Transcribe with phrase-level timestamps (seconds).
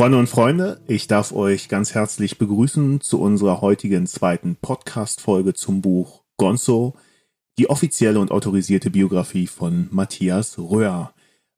[0.00, 5.82] Freunde und Freunde, ich darf euch ganz herzlich begrüßen zu unserer heutigen zweiten Podcast-Folge zum
[5.82, 6.94] Buch Gonzo,
[7.58, 11.12] die offizielle und autorisierte Biografie von Matthias Röhr.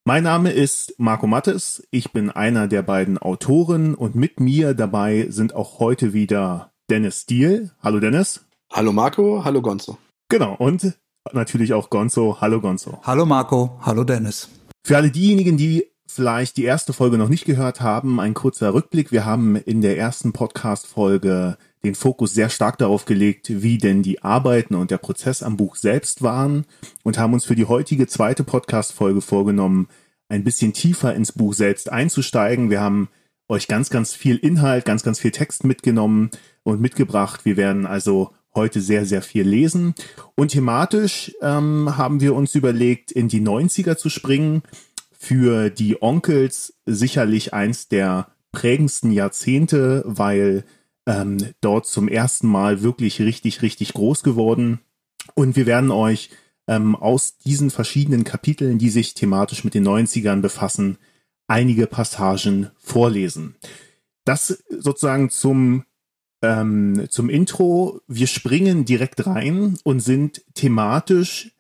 [0.04, 5.26] Mein Name ist Marco Mattes, ich bin einer der beiden Autoren und mit mir dabei
[5.28, 7.70] sind auch heute wieder Dennis Stiel.
[7.80, 8.44] Hallo Dennis.
[8.72, 9.98] Hallo Marco, hallo Gonzo.
[10.28, 10.98] Genau, und
[11.32, 12.38] natürlich auch Gonzo.
[12.40, 12.98] Hallo Gonzo.
[13.04, 14.48] Hallo Marco, hallo Dennis.
[14.84, 19.12] Für alle diejenigen, die vielleicht die erste Folge noch nicht gehört haben, ein kurzer Rückblick.
[19.12, 24.22] Wir haben in der ersten Podcast-Folge den Fokus sehr stark darauf gelegt, wie denn die
[24.22, 26.66] Arbeiten und der Prozess am Buch selbst waren
[27.03, 29.88] und haben uns für die heutige zweite Podcast-Folge vorgenommen,
[30.28, 32.70] ein bisschen tiefer ins Buch selbst einzusteigen.
[32.70, 33.08] Wir haben
[33.48, 36.31] euch ganz, ganz viel Inhalt, ganz, ganz viel Text mitgenommen
[36.62, 37.44] und mitgebracht.
[37.44, 39.94] Wir werden also heute sehr, sehr viel lesen.
[40.34, 44.62] Und thematisch ähm, haben wir uns überlegt, in die 90er zu springen.
[45.25, 50.65] Für die Onkels sicherlich eins der prägendsten Jahrzehnte, weil
[51.06, 54.81] ähm, dort zum ersten Mal wirklich richtig, richtig groß geworden.
[55.34, 56.31] Und wir werden euch
[56.66, 60.99] ähm, aus diesen verschiedenen Kapiteln, die sich thematisch mit den 90ern befassen,
[61.47, 63.55] einige Passagen vorlesen.
[64.25, 65.84] Das sozusagen zum,
[66.43, 68.00] ähm, zum Intro.
[68.09, 71.53] Wir springen direkt rein und sind thematisch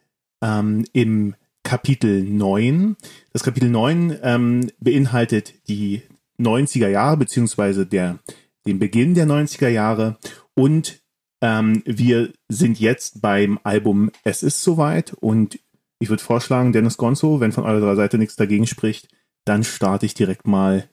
[0.42, 1.36] ähm, im
[1.72, 2.96] Kapitel 9.
[3.32, 6.02] Das Kapitel 9 ähm, beinhaltet die
[6.38, 8.18] 90er Jahre, beziehungsweise der
[8.66, 10.18] den Beginn der 90er Jahre
[10.52, 11.00] und
[11.40, 15.60] ähm, wir sind jetzt beim Album Es ist soweit und
[15.98, 19.08] ich würde vorschlagen, Dennis Gonzo, wenn von eurer Seite nichts dagegen spricht,
[19.46, 20.90] dann starte ich direkt mal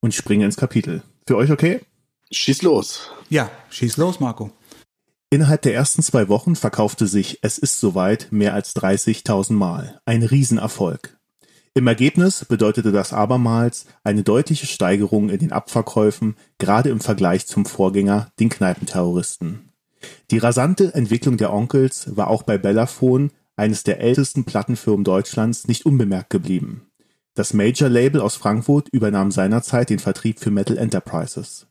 [0.00, 1.02] und springe ins Kapitel.
[1.26, 1.80] Für euch okay?
[2.30, 3.10] Schieß los.
[3.30, 4.52] Ja, schieß los, Marco.
[5.32, 10.00] Innerhalb der ersten zwei Wochen verkaufte sich Es ist soweit mehr als 30.000 Mal.
[10.04, 11.16] Ein Riesenerfolg.
[11.72, 17.64] Im Ergebnis bedeutete das abermals eine deutliche Steigerung in den Abverkäufen, gerade im Vergleich zum
[17.64, 19.70] Vorgänger, den Kneipenterroristen.
[20.32, 25.86] Die rasante Entwicklung der Onkels war auch bei Bellaphone, eines der ältesten Plattenfirmen Deutschlands, nicht
[25.86, 26.90] unbemerkt geblieben.
[27.34, 31.68] Das Major-Label aus Frankfurt übernahm seinerzeit den Vertrieb für Metal Enterprises.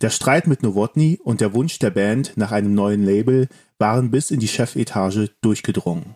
[0.00, 4.30] Der Streit mit Nowotny und der Wunsch der Band nach einem neuen Label waren bis
[4.30, 6.14] in die Chefetage durchgedrungen.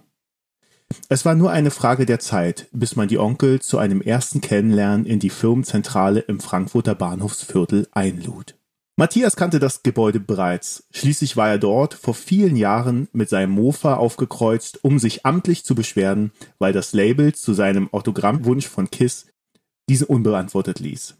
[1.09, 5.06] Es war nur eine Frage der Zeit, bis man die Onkel zu einem ersten Kennenlernen
[5.06, 8.55] in die Firmenzentrale im Frankfurter Bahnhofsviertel einlud.
[8.97, 10.87] Matthias kannte das Gebäude bereits.
[10.93, 15.75] Schließlich war er dort vor vielen Jahren mit seinem Mofa aufgekreuzt, um sich amtlich zu
[15.75, 19.27] beschweren, weil das Label zu seinem Autogrammwunsch von Kiss
[19.89, 21.16] diesen unbeantwortet ließ.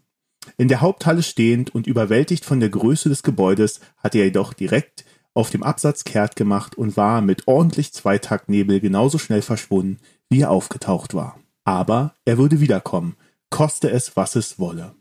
[0.57, 5.05] In der Haupthalle stehend und überwältigt von der Größe des Gebäudes hatte er jedoch direkt
[5.33, 9.97] auf dem Absatz kehrt gemacht und war mit ordentlich Zweitaktnebel genauso schnell verschwunden,
[10.29, 11.39] wie er aufgetaucht war.
[11.63, 13.15] Aber er würde wiederkommen,
[13.49, 14.93] koste es, was es wolle.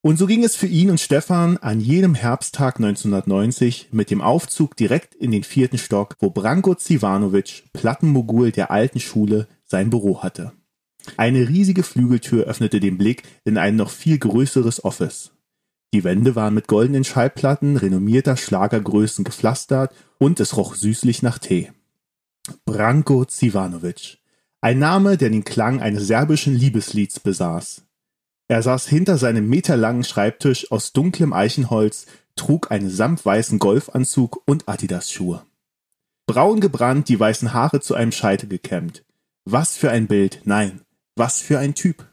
[0.00, 4.76] Und so ging es für ihn und Stefan an jenem Herbsttag 1990 mit dem Aufzug
[4.76, 10.52] direkt in den vierten Stock, wo Branko Zivanovic, Plattenmogul der alten Schule, sein Büro hatte.
[11.16, 15.32] Eine riesige Flügeltür öffnete den Blick in ein noch viel größeres Office.
[15.94, 21.72] Die Wände waren mit goldenen Schallplatten renommierter Schlagergrößen gepflastert und es roch süßlich nach Tee.
[22.64, 24.18] Branko Zivanovic.
[24.60, 27.82] Ein Name, der den Klang eines serbischen Liebeslieds besaß.
[28.48, 32.06] Er saß hinter seinem meterlangen Schreibtisch aus dunklem Eichenholz,
[32.36, 35.44] trug einen samtweißen Golfanzug und Adidas-Schuhe.
[36.26, 39.04] Braun gebrannt, die weißen Haare zu einem Scheitel gekämmt.
[39.44, 40.80] Was für ein Bild, nein,
[41.16, 42.06] was für ein Typ.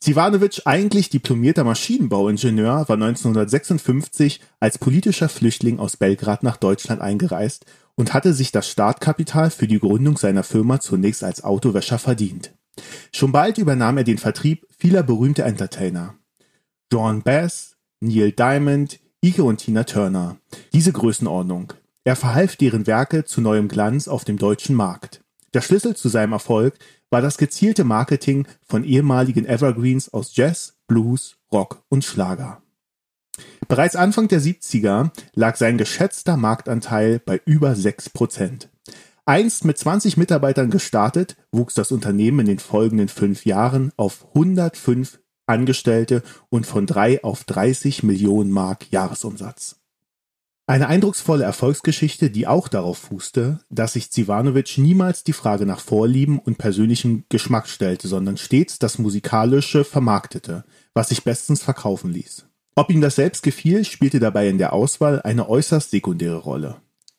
[0.00, 8.14] Zivanovic, eigentlich diplomierter Maschinenbauingenieur, war 1956 als politischer Flüchtling aus Belgrad nach Deutschland eingereist und
[8.14, 12.52] hatte sich das Startkapital für die Gründung seiner Firma zunächst als Autowäscher verdient.
[13.14, 16.14] Schon bald übernahm er den Vertrieb vieler berühmter Entertainer.
[16.90, 20.36] John Bass, Neil Diamond, Ike und Tina Turner.
[20.72, 21.72] Diese Größenordnung.
[22.04, 25.21] Er verhalf deren Werke zu neuem Glanz auf dem deutschen Markt.
[25.54, 26.78] Der Schlüssel zu seinem Erfolg
[27.10, 32.62] war das gezielte Marketing von ehemaligen Evergreens aus Jazz, Blues, Rock und Schlager.
[33.68, 38.68] Bereits Anfang der 70er lag sein geschätzter Marktanteil bei über 6 Prozent.
[39.24, 45.20] Einst mit 20 Mitarbeitern gestartet, wuchs das Unternehmen in den folgenden fünf Jahren auf 105
[45.46, 49.81] Angestellte und von drei auf 30 Millionen Mark Jahresumsatz.
[50.66, 56.38] Eine eindrucksvolle Erfolgsgeschichte, die auch darauf fußte, dass sich Zivanovic niemals die Frage nach Vorlieben
[56.38, 60.64] und persönlichem Geschmack stellte, sondern stets das Musikalische vermarktete,
[60.94, 62.46] was sich bestens verkaufen ließ.
[62.76, 66.76] Ob ihm das selbst gefiel, spielte dabei in der Auswahl eine äußerst sekundäre Rolle.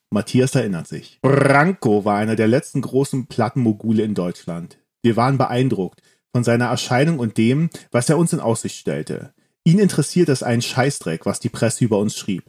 [0.10, 1.20] Matthias erinnert sich.
[1.22, 4.78] Branko war einer der letzten großen Plattenmogule in Deutschland.
[5.02, 6.02] Wir waren beeindruckt
[6.32, 9.34] von seiner Erscheinung und dem, was er uns in Aussicht stellte.
[9.66, 12.46] Ihn interessiert es einen Scheißdreck, was die Presse über uns schrieb.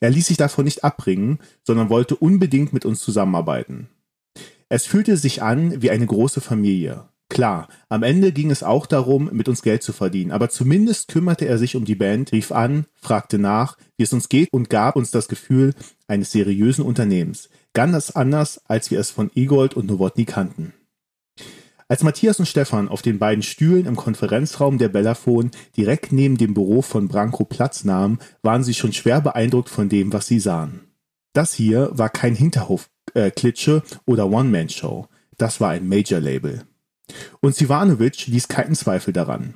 [0.00, 3.88] Er ließ sich davon nicht abbringen, sondern wollte unbedingt mit uns zusammenarbeiten.
[4.68, 7.08] Es fühlte sich an wie eine große Familie.
[7.28, 11.46] Klar, am Ende ging es auch darum, mit uns Geld zu verdienen, aber zumindest kümmerte
[11.46, 14.96] er sich um die Band, rief an, fragte nach, wie es uns geht und gab
[14.96, 15.74] uns das Gefühl
[16.08, 17.48] eines seriösen Unternehmens.
[17.72, 20.72] Ganz anders, als wir es von Egold und Nowotny kannten.
[21.90, 26.54] Als Matthias und Stefan auf den beiden Stühlen im Konferenzraum der Bellafon direkt neben dem
[26.54, 30.82] Büro von Branko Platz nahmen, waren sie schon schwer beeindruckt von dem, was sie sahen.
[31.32, 35.08] Das hier war kein Hinterhof-Klitsche äh, oder One-Man-Show.
[35.36, 36.62] Das war ein Major-Label.
[37.40, 39.54] Und Sivanovic ließ keinen Zweifel daran.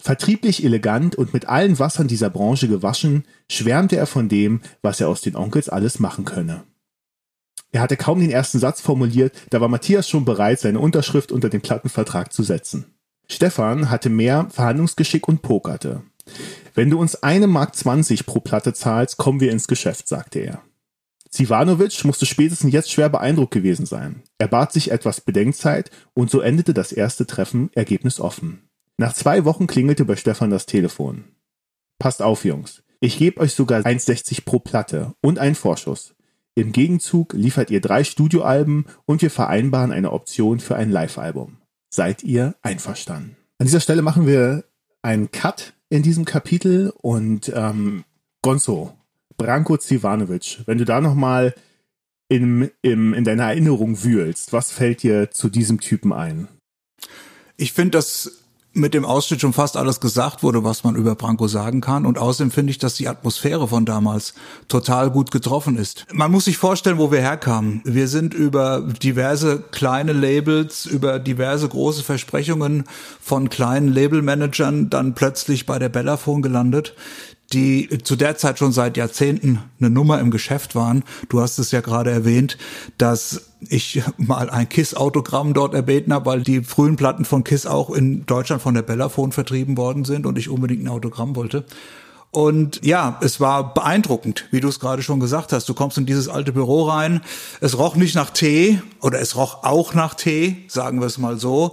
[0.00, 5.08] Vertrieblich elegant und mit allen Wassern dieser Branche gewaschen, schwärmte er von dem, was er
[5.08, 6.64] aus den Onkels alles machen könne.
[7.76, 11.50] Er hatte kaum den ersten Satz formuliert, da war Matthias schon bereit, seine Unterschrift unter
[11.50, 12.86] den Plattenvertrag zu setzen.
[13.28, 16.02] Stefan hatte mehr Verhandlungsgeschick und pokerte.
[16.74, 20.62] Wenn du uns eine Mark 20 pro Platte zahlst, kommen wir ins Geschäft, sagte er.
[21.28, 24.22] Zivanovic musste spätestens jetzt schwer beeindruckt gewesen sein.
[24.38, 28.70] Er bat sich etwas Bedenkzeit und so endete das erste Treffen ergebnisoffen.
[28.96, 31.24] Nach zwei Wochen klingelte bei Stefan das Telefon.
[31.98, 32.82] Passt auf, Jungs.
[33.00, 36.15] Ich gebe euch sogar 1,60 pro Platte und einen Vorschuss.
[36.58, 41.58] Im Gegenzug liefert ihr drei Studioalben und wir vereinbaren eine Option für ein Live-Album.
[41.90, 43.36] Seid ihr einverstanden?
[43.58, 44.64] An dieser Stelle machen wir
[45.02, 48.04] einen Cut in diesem Kapitel und ähm,
[48.40, 48.94] Gonzo,
[49.36, 51.54] Branko Zivanovic, wenn du da nochmal
[52.28, 56.48] in, in, in deiner Erinnerung wühlst, was fällt dir zu diesem Typen ein?
[57.58, 58.44] Ich finde, dass
[58.76, 62.06] mit dem Ausschnitt schon fast alles gesagt wurde, was man über Branko sagen kann.
[62.06, 64.34] Und außerdem finde ich, dass die Atmosphäre von damals
[64.68, 66.06] total gut getroffen ist.
[66.12, 67.80] Man muss sich vorstellen, wo wir herkamen.
[67.84, 72.84] Wir sind über diverse kleine Labels, über diverse große Versprechungen
[73.20, 76.94] von kleinen Labelmanagern dann plötzlich bei der Bellafon gelandet,
[77.52, 81.04] die zu der Zeit schon seit Jahrzehnten eine Nummer im Geschäft waren.
[81.28, 82.58] Du hast es ja gerade erwähnt,
[82.98, 87.90] dass ich mal ein KISS-Autogramm dort erbeten habe, weil die frühen Platten von KISS auch
[87.90, 91.64] in Deutschland von der Bellafon vertrieben worden sind und ich unbedingt ein Autogramm wollte.
[92.32, 95.68] Und ja, es war beeindruckend, wie du es gerade schon gesagt hast.
[95.68, 97.22] Du kommst in dieses alte Büro rein.
[97.60, 101.38] Es roch nicht nach Tee oder es roch auch nach Tee, sagen wir es mal
[101.38, 101.72] so.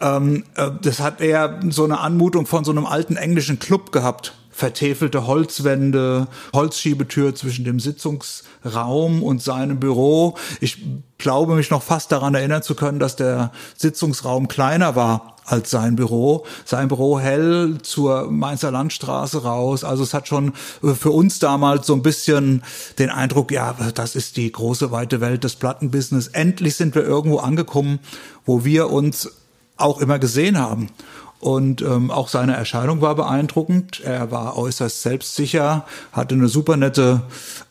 [0.00, 4.34] Ähm, äh, das hat eher so eine Anmutung von so einem alten englischen Club gehabt
[4.58, 10.36] vertäfelte Holzwände, Holzschiebetür zwischen dem Sitzungsraum und seinem Büro.
[10.60, 10.84] Ich
[11.16, 15.94] glaube mich noch fast daran erinnern zu können, dass der Sitzungsraum kleiner war als sein
[15.94, 16.44] Büro.
[16.64, 19.84] Sein Büro hell zur Mainzer Landstraße raus.
[19.84, 22.64] Also es hat schon für uns damals so ein bisschen
[22.98, 26.26] den Eindruck, ja, das ist die große weite Welt des Plattenbusiness.
[26.26, 28.00] Endlich sind wir irgendwo angekommen,
[28.44, 29.30] wo wir uns
[29.76, 30.88] auch immer gesehen haben.
[31.40, 34.00] Und ähm, auch seine Erscheinung war beeindruckend.
[34.00, 37.22] Er war äußerst selbstsicher, hatte eine super nette,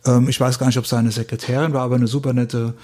[0.05, 2.75] ähm, ich weiß gar nicht, ob seine Sekretärin war, aber eine super nette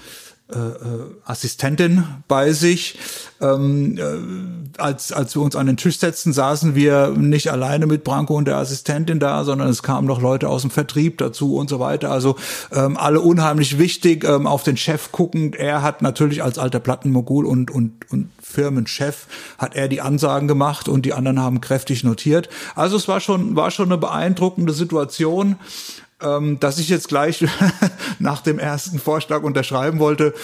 [0.52, 2.98] äh, äh, Assistentin bei sich.
[3.40, 8.04] Ähm, äh, als, als wir uns an den Tisch setzten, saßen wir nicht alleine mit
[8.04, 11.70] Branko und der Assistentin da, sondern es kamen noch Leute aus dem Vertrieb dazu und
[11.70, 12.10] so weiter.
[12.10, 12.36] Also
[12.72, 15.56] ähm, alle unheimlich wichtig, ähm, auf den Chef guckend.
[15.56, 20.90] Er hat natürlich als alter Plattenmogul und, und, und Firmenchef hat er die Ansagen gemacht
[20.90, 22.50] und die anderen haben kräftig notiert.
[22.74, 25.56] Also es war schon, war schon eine beeindruckende Situation
[26.24, 27.44] ähm, dass ich jetzt gleich
[28.18, 30.34] nach dem ersten Vorschlag unterschreiben wollte,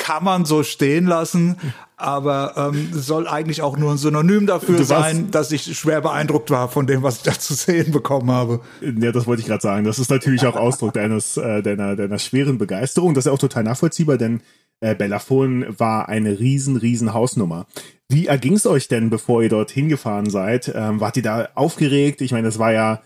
[0.00, 1.56] kann man so stehen lassen,
[1.96, 6.68] aber ähm, soll eigentlich auch nur ein Synonym dafür sein, dass ich schwer beeindruckt war
[6.68, 8.60] von dem, was ich da zu sehen bekommen habe.
[8.80, 9.84] Ja, das wollte ich gerade sagen.
[9.84, 13.14] Das ist natürlich auch Ausdruck deines äh, deiner deiner schweren Begeisterung.
[13.14, 14.40] Das ist auch total nachvollziehbar, denn
[14.80, 17.66] äh, Bellafon war eine riesen riesen Hausnummer.
[18.08, 20.72] Wie erging es euch denn, bevor ihr dort hingefahren seid?
[20.74, 22.22] Ähm, wart ihr da aufgeregt?
[22.22, 23.02] Ich meine, das war ja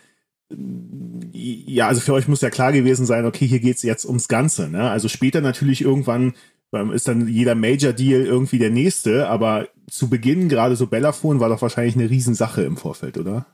[1.33, 4.69] ja, also für euch muss ja klar gewesen sein, okay, hier geht's jetzt ums Ganze.
[4.69, 4.91] Ne?
[4.91, 6.35] Also später natürlich irgendwann
[6.73, 11.41] ähm, ist dann jeder Major Deal irgendwie der nächste, aber zu Beginn gerade so Bellafon
[11.41, 13.47] war doch wahrscheinlich eine Riesensache im Vorfeld, oder?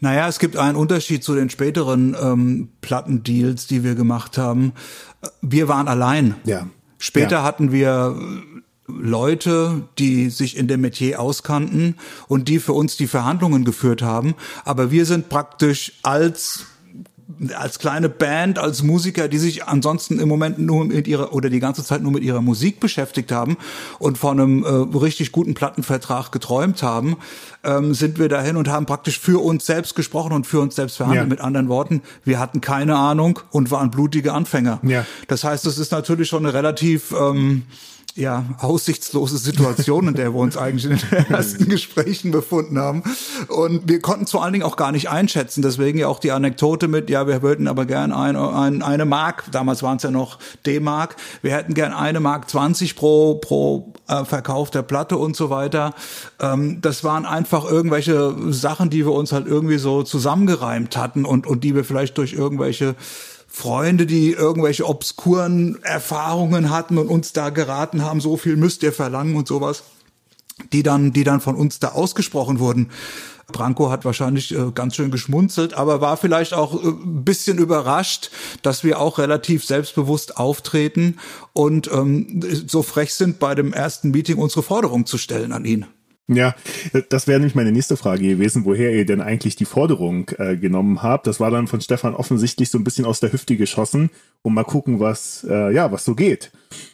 [0.00, 4.72] Naja, es gibt einen Unterschied zu den späteren ähm, Plattendeals, die wir gemacht haben.
[5.40, 6.34] Wir waren allein.
[6.44, 6.68] Ja.
[6.98, 7.42] Später ja.
[7.42, 8.16] hatten wir
[8.86, 11.96] Leute, die sich in dem Metier auskannten
[12.28, 14.34] und die für uns die Verhandlungen geführt haben.
[14.64, 16.66] Aber wir sind praktisch als
[17.54, 21.60] als kleine Band, als Musiker, die sich ansonsten im Moment nur mit ihrer oder die
[21.60, 23.56] ganze Zeit nur mit ihrer Musik beschäftigt haben
[23.98, 27.16] und von einem äh, richtig guten Plattenvertrag geträumt haben,
[27.64, 30.96] ähm, sind wir dahin und haben praktisch für uns selbst gesprochen und für uns selbst
[30.96, 31.24] verhandelt.
[31.24, 31.28] Ja.
[31.28, 34.80] Mit anderen Worten, wir hatten keine Ahnung und waren blutige Anfänger.
[34.82, 35.06] Ja.
[35.28, 37.62] Das heißt, es ist natürlich schon eine relativ ähm,
[38.16, 43.02] ja, aussichtslose Situation, in der wir uns eigentlich in den ersten Gesprächen befunden haben.
[43.48, 45.62] Und wir konnten vor allen Dingen auch gar nicht einschätzen.
[45.62, 49.44] Deswegen ja auch die Anekdote mit, ja, wir würden aber gern ein, ein, eine Mark,
[49.50, 54.24] damals waren es ja noch D-Mark, wir hätten gern eine Mark 20 pro, pro äh,
[54.24, 55.92] Verkauf der Platte und so weiter.
[56.40, 61.48] Ähm, das waren einfach irgendwelche Sachen, die wir uns halt irgendwie so zusammengereimt hatten und,
[61.48, 62.94] und die wir vielleicht durch irgendwelche
[63.56, 68.92] Freunde, die irgendwelche obskuren Erfahrungen hatten und uns da geraten haben, so viel müsst ihr
[68.92, 69.84] verlangen und sowas,
[70.72, 72.90] die dann, die dann von uns da ausgesprochen wurden.
[73.52, 78.32] Branko hat wahrscheinlich äh, ganz schön geschmunzelt, aber war vielleicht auch äh, ein bisschen überrascht,
[78.62, 81.20] dass wir auch relativ selbstbewusst auftreten
[81.52, 85.86] und ähm, so frech sind, bei dem ersten Meeting unsere Forderung zu stellen an ihn.
[86.26, 86.54] Ja,
[87.10, 91.02] das wäre nämlich meine nächste Frage gewesen, woher ihr denn eigentlich die Forderung äh, genommen
[91.02, 91.26] habt.
[91.26, 94.08] Das war dann von Stefan offensichtlich so ein bisschen aus der Hüfte geschossen,
[94.40, 96.50] um mal gucken, was äh, ja was so geht.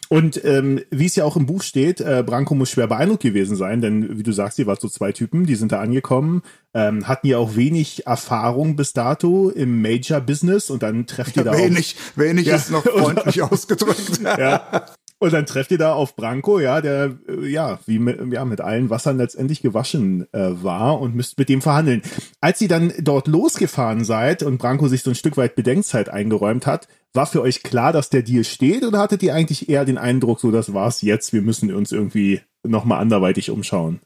[0.09, 3.55] Und ähm, wie es ja auch im Buch steht, äh, Branko muss schwer beeindruckt gewesen
[3.55, 6.41] sein, denn wie du sagst, ihr wart so zwei Typen, die sind da angekommen,
[6.73, 11.57] ähm, hatten ja auch wenig Erfahrung bis dato im Major-Business und dann trefft ihr da
[11.57, 14.19] wenig, auch, wenig ja, ist noch freundlich ausgedrückt.
[14.23, 14.85] ja,
[15.21, 18.59] und dann trefft ihr da auf Branko, ja, der äh, ja wie mit, ja, mit
[18.59, 22.01] allen Wassern letztendlich gewaschen äh, war und müsst mit dem verhandeln.
[22.41, 26.65] Als ihr dann dort losgefahren seid und Branko sich so ein Stück weit Bedenkzeit eingeräumt
[26.65, 29.99] hat, war für euch klar, dass der Deal steht oder hattet ihr eigentlich eher den
[29.99, 33.99] Eindruck, so das war's jetzt, wir müssen uns irgendwie nochmal anderweitig umschauen?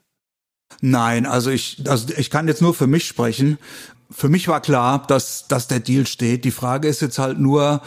[0.82, 3.56] Nein, also ich, also ich kann jetzt nur für mich sprechen.
[4.10, 6.44] Für mich war klar, dass, dass der Deal steht.
[6.44, 7.80] Die Frage ist jetzt halt nur,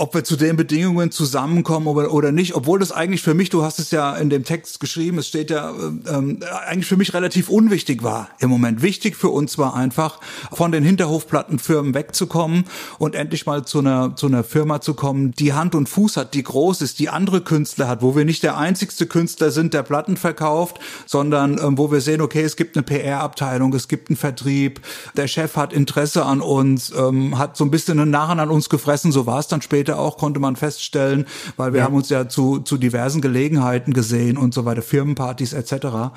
[0.00, 3.62] ob wir zu den Bedingungen zusammenkommen oder, oder nicht, obwohl das eigentlich für mich, du
[3.62, 5.74] hast es ja in dem Text geschrieben, es steht ja
[6.08, 8.80] ähm, eigentlich für mich relativ unwichtig war im Moment.
[8.80, 10.18] Wichtig für uns war einfach,
[10.52, 12.64] von den Hinterhofplattenfirmen wegzukommen
[12.98, 16.32] und endlich mal zu einer, zu einer Firma zu kommen, die Hand und Fuß hat,
[16.32, 19.82] die groß ist, die andere Künstler hat, wo wir nicht der einzigste Künstler sind, der
[19.82, 24.16] Platten verkauft, sondern ähm, wo wir sehen, okay, es gibt eine PR-Abteilung, es gibt einen
[24.16, 24.80] Vertrieb,
[25.14, 28.70] der Chef hat Interesse an uns, ähm, hat so ein bisschen einen Narren an uns
[28.70, 31.84] gefressen, so war es dann später später auch, konnte man feststellen, weil wir ja.
[31.84, 36.12] haben uns ja zu, zu diversen Gelegenheiten gesehen und so weiter, Firmenpartys etc.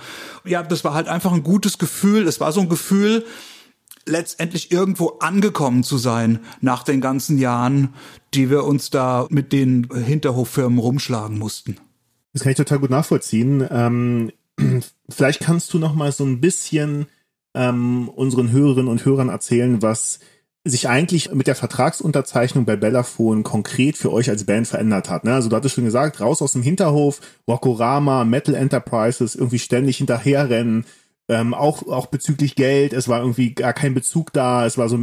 [0.46, 2.28] Ja, das war halt einfach ein gutes Gefühl.
[2.28, 3.26] Es war so ein Gefühl,
[4.06, 7.94] letztendlich irgendwo angekommen zu sein nach den ganzen Jahren,
[8.34, 11.78] die wir uns da mit den Hinterhoffirmen rumschlagen mussten.
[12.34, 13.66] Das kann ich total gut nachvollziehen.
[13.72, 14.32] Ähm,
[15.10, 17.08] vielleicht kannst du noch mal so ein bisschen
[17.56, 20.20] ähm, unseren Hörerinnen und Hörern erzählen, was
[20.66, 25.26] sich eigentlich mit der Vertragsunterzeichnung bei Bellafon konkret für euch als Band verändert hat.
[25.26, 25.34] Ne?
[25.34, 30.86] Also du hattest schon gesagt, raus aus dem Hinterhof, Rockorama, Metal Enterprises, irgendwie ständig hinterherrennen,
[31.28, 35.00] ähm, auch, auch bezüglich Geld, es war irgendwie gar kein Bezug da, es war so,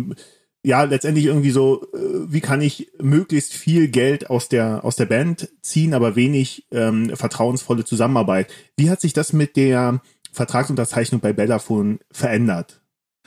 [0.62, 5.06] ja, letztendlich irgendwie so, äh, wie kann ich möglichst viel Geld aus der, aus der
[5.06, 8.48] Band ziehen, aber wenig ähm, vertrauensvolle Zusammenarbeit.
[8.76, 10.00] Wie hat sich das mit der
[10.32, 12.79] Vertragsunterzeichnung bei Bellafon verändert?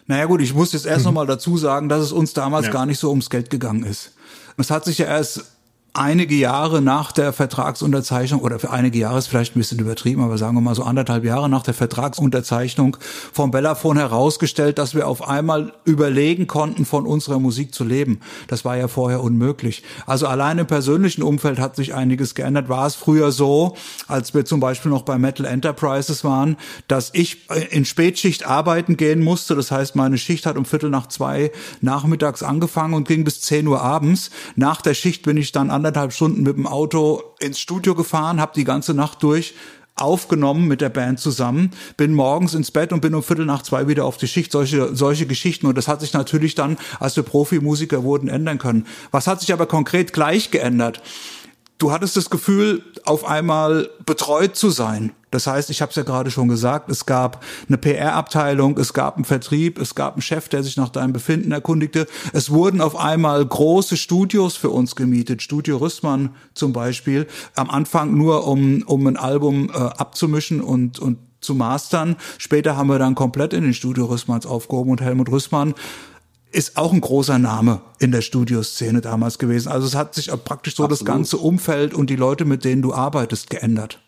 [0.08, 1.06] Naja gut, ich muss jetzt erst mhm.
[1.06, 2.72] noch mal dazu sagen, dass es uns damals ja.
[2.72, 4.12] gar nicht so ums Geld gegangen ist.
[4.58, 5.46] Es hat sich ja erst
[5.94, 10.40] einige Jahre nach der Vertragsunterzeichnung oder für einige Jahre ist vielleicht ein bisschen übertrieben, aber
[10.40, 12.98] sagen wir mal so anderthalb Jahre nach der Vertragsunterzeichnung
[13.32, 18.22] vom Bellafon herausgestellt, dass wir auf einmal überlegen konnten, von unserer Musik zu leben.
[18.48, 19.84] Das war ja vorher unmöglich.
[20.08, 22.70] Also allein im persönlichen Umfeld hat sich einiges geändert.
[22.70, 23.76] War es früher so,
[24.14, 29.22] als wir zum Beispiel noch bei Metal Enterprises waren, dass ich in Spätschicht arbeiten gehen
[29.22, 29.56] musste.
[29.56, 31.52] Das heißt, meine Schicht hat um Viertel nach zwei
[31.82, 34.32] nachmittags angefangen und ging bis zehn Uhr abends.
[34.56, 38.40] Nach der Schicht bin ich dann an anderthalb Stunden mit dem Auto ins Studio gefahren,
[38.40, 39.54] habe die ganze Nacht durch
[39.96, 43.88] aufgenommen mit der Band zusammen, bin morgens ins Bett und bin um Viertel nach zwei
[43.88, 45.68] wieder auf die Schicht, solche, solche Geschichten.
[45.68, 48.88] Und das hat sich natürlich dann, als wir Profimusiker wurden, ändern können.
[49.12, 51.02] Was hat sich aber konkret gleich geändert?
[51.84, 55.12] Du hattest das Gefühl, auf einmal betreut zu sein.
[55.32, 59.18] Das heißt, ich habe es ja gerade schon gesagt, es gab eine PR-Abteilung, es gab
[59.18, 62.08] einen Vertrieb, es gab einen Chef, der sich nach deinem Befinden erkundigte.
[62.32, 67.28] Es wurden auf einmal große Studios für uns gemietet, Studio Rüssmann zum Beispiel.
[67.54, 72.16] Am Anfang nur, um, um ein Album äh, abzumischen und, und zu mastern.
[72.38, 75.74] Später haben wir dann komplett in den Studio Rüssmanns aufgehoben und Helmut Rüssmann
[76.54, 79.70] ist auch ein großer Name in der Studioszene damals gewesen.
[79.70, 81.02] Also es hat sich praktisch so Absolut.
[81.02, 84.00] das ganze Umfeld und die Leute, mit denen du arbeitest, geändert.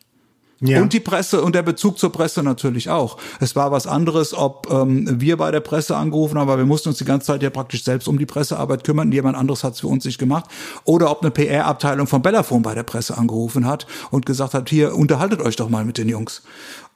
[0.61, 0.81] Ja.
[0.81, 3.17] Und die Presse und der Bezug zur Presse natürlich auch.
[3.41, 6.89] Es war was anderes, ob ähm, wir bei der Presse angerufen haben, aber wir mussten
[6.89, 9.11] uns die ganze Zeit ja praktisch selbst um die Pressearbeit kümmern.
[9.11, 10.45] Jemand anderes hat es für uns nicht gemacht.
[10.85, 14.95] Oder ob eine PR-Abteilung von Bellafon bei der Presse angerufen hat und gesagt hat, hier,
[14.95, 16.41] unterhaltet euch doch mal mit den Jungs.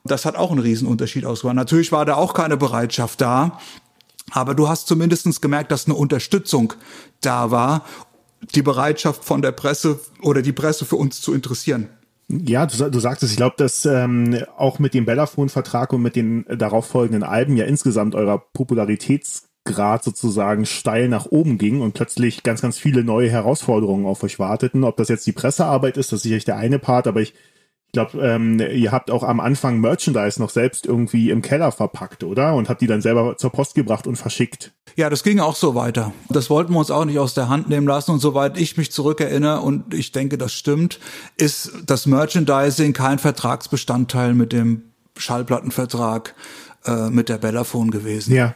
[0.05, 1.57] Das hat auch einen Riesenunterschied ausgemacht.
[1.57, 3.59] Natürlich war da auch keine Bereitschaft da,
[4.31, 6.73] aber du hast zumindestens gemerkt, dass eine Unterstützung
[7.21, 7.85] da war,
[8.55, 11.89] die Bereitschaft von der Presse oder die Presse für uns zu interessieren.
[12.29, 16.45] Ja, du, du sagtest, ich glaube, dass ähm, auch mit dem Bellafon-Vertrag und mit den
[16.47, 22.77] darauffolgenden Alben ja insgesamt eurer Popularitätsgrad sozusagen steil nach oben ging und plötzlich ganz, ganz
[22.77, 24.83] viele neue Herausforderungen auf euch warteten.
[24.83, 27.33] Ob das jetzt die Pressearbeit ist, das ist sicherlich der eine Part, aber ich
[27.89, 32.23] ich glaube, ähm, ihr habt auch am Anfang Merchandise noch selbst irgendwie im Keller verpackt,
[32.23, 32.53] oder?
[32.53, 34.73] Und habt die dann selber zur Post gebracht und verschickt.
[34.95, 36.13] Ja, das ging auch so weiter.
[36.29, 38.11] Das wollten wir uns auch nicht aus der Hand nehmen lassen.
[38.11, 40.99] Und soweit ich mich zurückerinnere, und ich denke, das stimmt,
[41.35, 44.83] ist das Merchandising kein Vertragsbestandteil mit dem
[45.17, 46.35] Schallplattenvertrag
[46.85, 48.35] äh, mit der Bellafon gewesen.
[48.35, 48.55] Ja.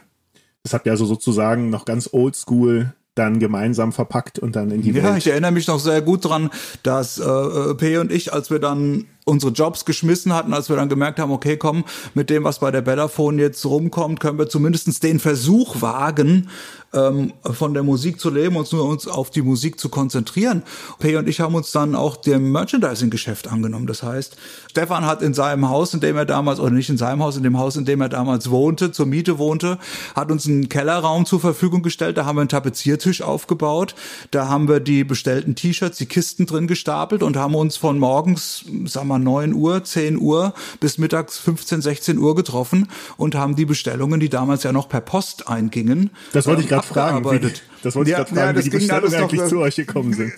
[0.62, 4.90] Das habt ihr also sozusagen noch ganz oldschool dann gemeinsam verpackt und dann in die
[4.90, 5.04] ja, Welt.
[5.04, 6.50] Ja, ich erinnere mich noch sehr gut dran,
[6.82, 10.88] dass äh, P und ich, als wir dann unsere Jobs geschmissen hatten, als wir dann
[10.88, 15.00] gemerkt haben, okay, komm, mit dem, was bei der Bellaphone jetzt rumkommt, können wir zumindestens
[15.00, 16.48] den Versuch wagen,
[16.94, 20.62] von der Musik zu leben und nur uns auf die Musik zu konzentrieren.
[20.98, 23.86] P und ich haben uns dann auch dem Merchandising-Geschäft angenommen.
[23.86, 24.36] Das heißt,
[24.70, 27.42] Stefan hat in seinem Haus, in dem er damals, oder nicht in seinem Haus, in
[27.42, 29.78] dem Haus, in dem er damals wohnte, zur Miete wohnte,
[30.14, 32.16] hat uns einen Kellerraum zur Verfügung gestellt.
[32.16, 33.94] Da haben wir einen Tapeziertisch aufgebaut.
[34.30, 38.64] Da haben wir die bestellten T-Shirts, die Kisten drin gestapelt und haben uns von morgens,
[38.84, 43.56] sagen wir mal 9 Uhr, 10 Uhr bis mittags 15, 16 Uhr getroffen und haben
[43.56, 47.38] die Bestellungen, die damals ja noch per Post eingingen, das wollte ich gerade fragen, wie
[47.38, 50.12] die, das wollte ich gerade fragen, ja, wie die Bestellungen eigentlich noch, zu euch gekommen
[50.12, 50.32] sind.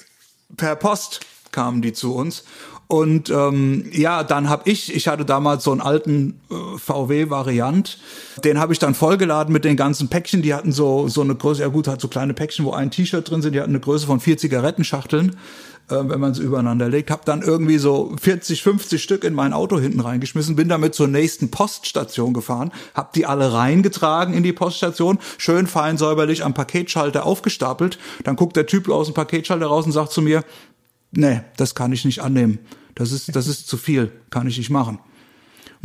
[0.56, 1.20] Per Post
[1.52, 2.44] kamen die zu uns
[2.88, 7.98] und ähm, ja, dann habe ich, ich hatte damals so einen alten äh, VW-Variant,
[8.44, 10.42] den habe ich dann vollgeladen mit den ganzen Päckchen.
[10.42, 13.28] Die hatten so so eine Größe, ja gut, hat so kleine Päckchen, wo ein T-Shirt
[13.28, 13.54] drin sind.
[13.54, 15.36] Die hatten eine Größe von vier Zigarettenschachteln
[15.88, 17.10] äh, wenn man sie übereinander legt.
[17.10, 21.08] Hab dann irgendwie so 40, 50 Stück in mein Auto hinten reingeschmissen, bin damit zur
[21.08, 27.24] nächsten Poststation gefahren, hab die alle reingetragen in die Poststation, schön fein säuberlich am Paketschalter
[27.24, 27.98] aufgestapelt.
[28.24, 30.44] Dann guckt der Typ aus dem Paketschalter raus und sagt zu mir,
[31.12, 32.58] nee, das kann ich nicht annehmen.
[32.94, 34.98] Das ist, das ist zu viel, kann ich nicht machen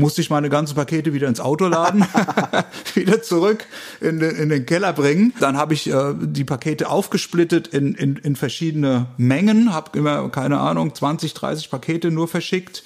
[0.01, 2.05] musste ich meine ganzen Pakete wieder ins Auto laden,
[2.95, 3.65] wieder zurück
[4.01, 5.33] in den, in den Keller bringen.
[5.39, 10.59] Dann habe ich äh, die Pakete aufgesplittet in, in, in verschiedene Mengen, habe immer, keine
[10.59, 12.83] Ahnung, 20, 30 Pakete nur verschickt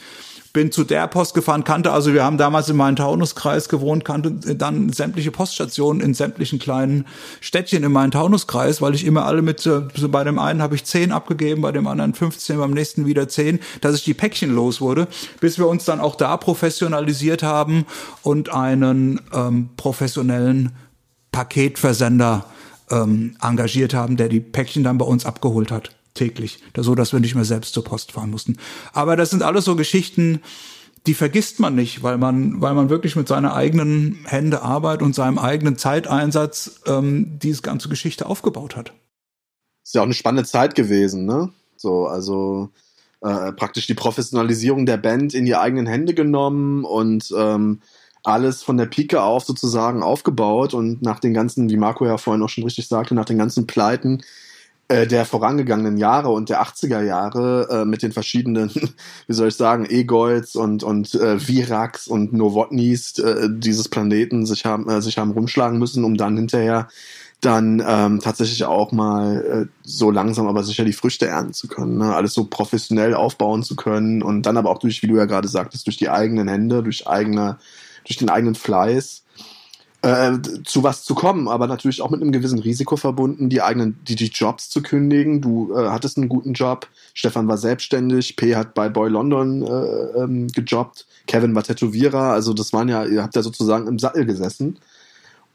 [0.56, 4.32] bin zu der Post gefahren, kannte also, wir haben damals in meinem Taunuskreis gewohnt, kannte
[4.56, 7.06] dann sämtliche Poststationen in sämtlichen kleinen
[7.42, 10.86] Städtchen in meinem Taunuskreis, weil ich immer alle mit, so bei dem einen habe ich
[10.86, 14.80] 10 abgegeben, bei dem anderen 15, beim nächsten wieder 10, dass ich die Päckchen los
[14.80, 15.10] wurde,
[15.42, 17.86] bis wir uns dann auch da professionalisiert haben
[18.24, 20.72] und einen ähm, professionellen
[21.34, 22.46] Paketversender
[22.92, 27.20] ähm, engagiert haben, der die Päckchen dann bei uns abgeholt hat täglich, so dass wir
[27.20, 28.58] nicht mehr selbst zur Post fahren mussten.
[28.94, 30.42] Aber das sind alles so Geschichten,
[31.06, 35.14] die vergisst man nicht, weil man, weil man wirklich mit seiner eigenen Hände Arbeit und
[35.14, 38.94] seinem eigenen Zeiteinsatz ähm, diese ganze Geschichte aufgebaut hat.
[39.84, 41.52] Ist ja auch eine spannende Zeit gewesen, ne?
[41.78, 42.70] So, also
[43.22, 47.82] äh, praktisch die Professionalisierung der Band in die eigenen Hände genommen und ähm,
[48.24, 52.42] alles von der Pike auf sozusagen aufgebaut und nach den ganzen, wie Marco ja vorhin
[52.42, 54.24] auch schon richtig sagte, nach den ganzen Pleiten
[54.88, 58.70] äh, der vorangegangenen Jahre und der 80er Jahre äh, mit den verschiedenen,
[59.28, 64.66] wie soll ich sagen, Egoids und, und äh, Virax und Novotnis äh, dieses Planeten sich
[64.66, 66.88] haben, äh, sich haben rumschlagen müssen, um dann hinterher
[67.42, 71.98] dann ähm, tatsächlich auch mal äh, so langsam aber sicher die Früchte ernten zu können,
[71.98, 72.16] ne?
[72.16, 75.48] alles so professionell aufbauen zu können und dann aber auch durch, wie du ja gerade
[75.48, 77.58] sagtest, durch die eigenen Hände, durch eigene,
[78.06, 79.24] durch den eigenen Fleiß
[80.06, 83.98] äh, zu was zu kommen, aber natürlich auch mit einem gewissen Risiko verbunden, die eigenen,
[84.08, 85.42] die, die Jobs zu kündigen.
[85.42, 90.20] Du äh, hattest einen guten Job, Stefan war selbstständig, P hat bei Boy London äh,
[90.20, 94.28] ähm, gejobbt, Kevin war Tätowierer, also das waren ja, ihr habt ja sozusagen im Sattel
[94.28, 94.78] gesessen.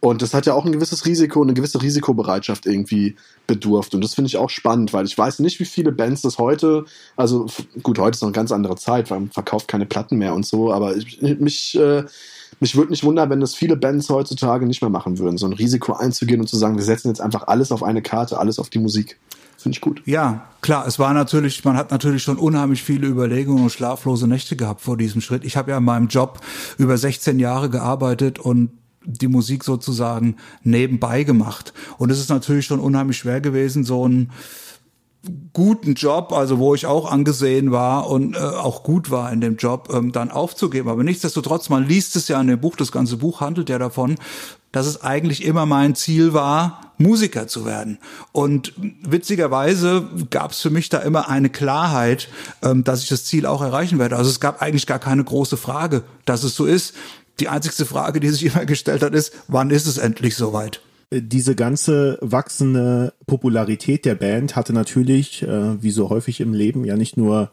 [0.00, 3.94] Und das hat ja auch ein gewisses Risiko, eine gewisse Risikobereitschaft irgendwie bedurft.
[3.94, 6.86] Und das finde ich auch spannend, weil ich weiß nicht, wie viele Bands das heute,
[7.16, 7.46] also
[7.82, 10.46] gut, heute ist noch eine ganz andere Zeit, weil man verkauft keine Platten mehr und
[10.46, 12.04] so, aber ich, mich, äh,
[12.60, 15.52] mich würde nicht wundern, wenn das viele Bands heutzutage nicht mehr machen würden, so ein
[15.52, 18.70] Risiko einzugehen und zu sagen, wir setzen jetzt einfach alles auf eine Karte, alles auf
[18.70, 19.18] die Musik.
[19.58, 20.00] Finde ich gut.
[20.06, 24.56] Ja, klar, es war natürlich, man hat natürlich schon unheimlich viele Überlegungen und schlaflose Nächte
[24.56, 25.44] gehabt vor diesem Schritt.
[25.44, 26.40] Ich habe ja in meinem Job
[26.78, 28.70] über 16 Jahre gearbeitet und
[29.04, 31.72] die Musik sozusagen nebenbei gemacht.
[31.98, 34.30] Und es ist natürlich schon unheimlich schwer gewesen, so ein
[35.52, 39.56] guten Job, also wo ich auch angesehen war und äh, auch gut war in dem
[39.56, 40.88] Job, ähm, dann aufzugeben.
[40.88, 44.16] Aber nichtsdestotrotz, man liest es ja in dem Buch, das ganze Buch handelt ja davon,
[44.72, 47.98] dass es eigentlich immer mein Ziel war, Musiker zu werden.
[48.32, 52.28] Und witzigerweise gab es für mich da immer eine Klarheit,
[52.62, 54.16] ähm, dass ich das Ziel auch erreichen werde.
[54.16, 56.94] Also es gab eigentlich gar keine große Frage, dass es so ist.
[57.40, 60.80] Die einzigste Frage, die sich immer gestellt hat, ist, wann ist es endlich soweit?
[61.12, 66.96] diese ganze wachsende Popularität der Band hatte natürlich, äh, wie so häufig im Leben, ja
[66.96, 67.50] nicht nur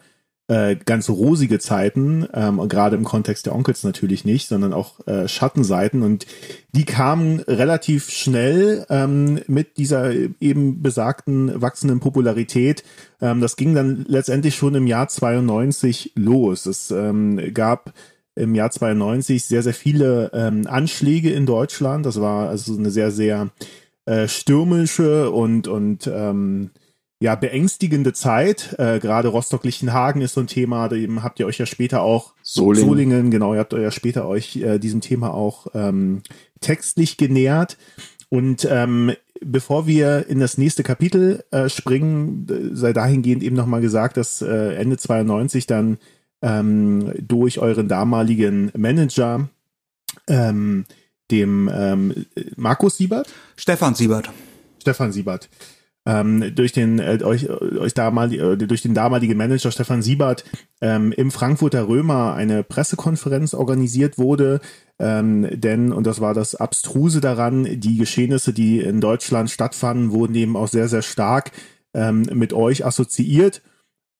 [0.47, 5.27] äh, ganz rosige Zeiten, ähm, gerade im Kontext der Onkels natürlich nicht, sondern auch äh,
[5.27, 6.25] Schattenseiten und
[6.71, 12.83] die kamen relativ schnell ähm, mit dieser eben besagten wachsenden Popularität.
[13.19, 16.65] Ähm, das ging dann letztendlich schon im Jahr 92 los.
[16.65, 17.93] Es ähm, gab
[18.37, 22.05] im Jahr 92 sehr, sehr viele ähm, Anschläge in Deutschland.
[22.05, 23.49] Das war also eine sehr, sehr
[24.05, 26.71] äh, stürmische und, und ähm,
[27.19, 28.75] ja, beängstigende Zeit.
[28.77, 32.33] Äh, Gerade Rostock-Lichtenhagen ist so ein Thema, da eben habt ihr euch ja später auch
[32.43, 36.21] Solingen, Solingen genau, ihr habt euch ja später euch äh, diesem Thema auch ähm,
[36.61, 37.77] textlich genähert.
[38.29, 44.17] Und ähm, bevor wir in das nächste Kapitel äh, springen, sei dahingehend eben nochmal gesagt,
[44.17, 45.97] dass äh, Ende 92 dann
[46.41, 49.49] ähm, durch euren damaligen Manager,
[50.27, 50.85] ähm,
[51.31, 53.27] dem ähm, Markus Siebert?
[53.55, 54.29] Stefan Siebert.
[54.81, 55.49] Stefan Siebert.
[56.05, 60.45] Ähm, durch den äh, euch, euch damal, äh, durch den damaligen Manager Stefan Siebert
[60.79, 64.61] ähm, im Frankfurter Römer eine Pressekonferenz organisiert wurde,
[64.99, 70.35] ähm, denn und das war das abstruse daran, die Geschehnisse, die in Deutschland stattfanden, wurden
[70.35, 71.51] eben auch sehr sehr stark
[71.93, 73.61] ähm, mit euch assoziiert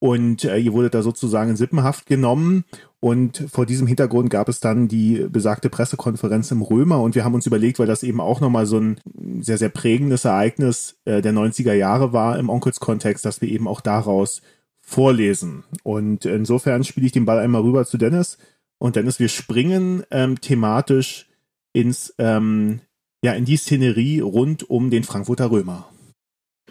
[0.00, 2.64] und äh, ihr wurdet da sozusagen in Sippenhaft genommen.
[3.00, 7.00] Und vor diesem Hintergrund gab es dann die besagte Pressekonferenz im Römer.
[7.00, 9.00] Und wir haben uns überlegt, weil das eben auch nochmal so ein
[9.40, 13.80] sehr, sehr prägendes Ereignis äh, der 90er Jahre war im Onkels-Kontext, dass wir eben auch
[13.80, 14.40] daraus
[14.80, 15.64] vorlesen.
[15.82, 18.38] Und insofern spiele ich den Ball einmal rüber zu Dennis.
[18.78, 21.26] Und Dennis, wir springen ähm, thematisch
[21.72, 22.80] ins, ähm,
[23.22, 25.88] ja, in die Szenerie rund um den Frankfurter Römer.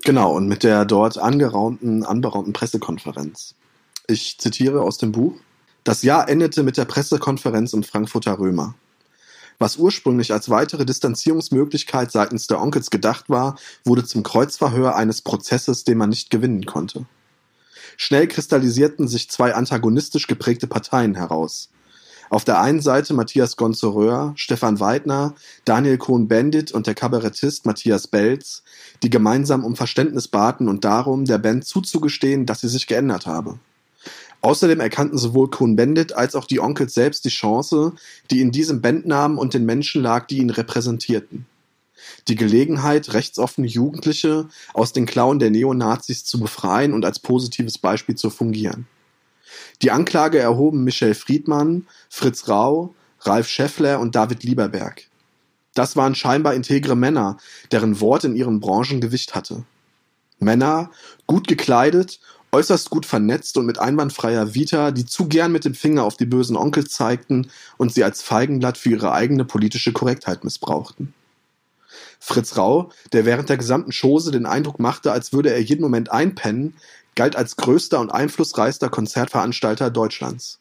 [0.08, 3.56] Genau, und mit der dort angeraumten, anberaumten Pressekonferenz.
[4.08, 5.34] Ich zitiere aus dem Buch.
[5.84, 8.74] Das Jahr endete mit der Pressekonferenz im Frankfurter Römer.
[9.60, 15.84] Was ursprünglich als weitere Distanzierungsmöglichkeit seitens der Onkels gedacht war, wurde zum Kreuzverhör eines Prozesses,
[15.84, 17.06] den man nicht gewinnen konnte.
[17.98, 21.67] Schnell kristallisierten sich zwei antagonistisch geprägte Parteien heraus.
[22.30, 28.63] Auf der einen Seite Matthias Gonzoreur, Stefan Weidner, Daniel Cohn-Bendit und der Kabarettist Matthias Belz,
[29.02, 33.60] die gemeinsam um Verständnis baten und darum, der Band zuzugestehen, dass sie sich geändert habe.
[34.42, 37.94] Außerdem erkannten sowohl Cohn-Bendit als auch die Onkels selbst die Chance,
[38.30, 41.46] die in diesem Bandnamen und den Menschen lag, die ihn repräsentierten.
[42.28, 48.16] Die Gelegenheit, rechtsoffene Jugendliche aus den Klauen der Neonazis zu befreien und als positives Beispiel
[48.16, 48.86] zu fungieren.
[49.82, 55.04] Die Anklage erhoben Michel Friedmann, Fritz Rau, Ralf Scheffler und David Lieberberg.
[55.74, 57.38] Das waren scheinbar integre Männer,
[57.72, 59.63] deren Wort in ihren Branchen Gewicht hatte.
[60.40, 60.90] Männer,
[61.28, 62.20] gut gekleidet,
[62.52, 66.26] äußerst gut vernetzt und mit einwandfreier Vita, die zu gern mit dem Finger auf die
[66.26, 71.13] bösen Onkel zeigten und sie als Feigenblatt für ihre eigene politische Korrektheit missbrauchten.
[72.20, 76.12] Fritz Rau, der während der gesamten Chose den Eindruck machte, als würde er jeden Moment
[76.12, 76.74] einpennen,
[77.18, 80.60] galt als größter und einflussreichster Konzertveranstalter Deutschlands.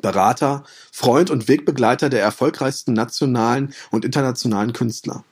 [0.00, 5.24] Berater, Freund und Wegbegleiter der erfolgreichsten nationalen und internationalen Künstler.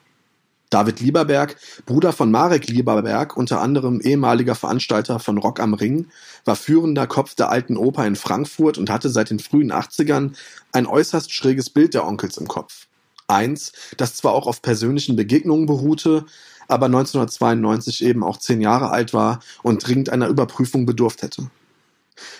[0.70, 1.56] David Lieberberg,
[1.86, 6.08] Bruder von Marek Lieberberg, unter anderem ehemaliger Veranstalter von Rock am Ring,
[6.44, 10.32] war führender Kopf der Alten Oper in Frankfurt und hatte seit den frühen 80ern
[10.72, 12.86] ein äußerst schräges Bild der Onkels im Kopf.
[13.28, 16.26] Eins, das zwar auch auf persönlichen Begegnungen beruhte,
[16.68, 21.50] aber 1992 eben auch zehn Jahre alt war und dringend einer Überprüfung bedurft hätte.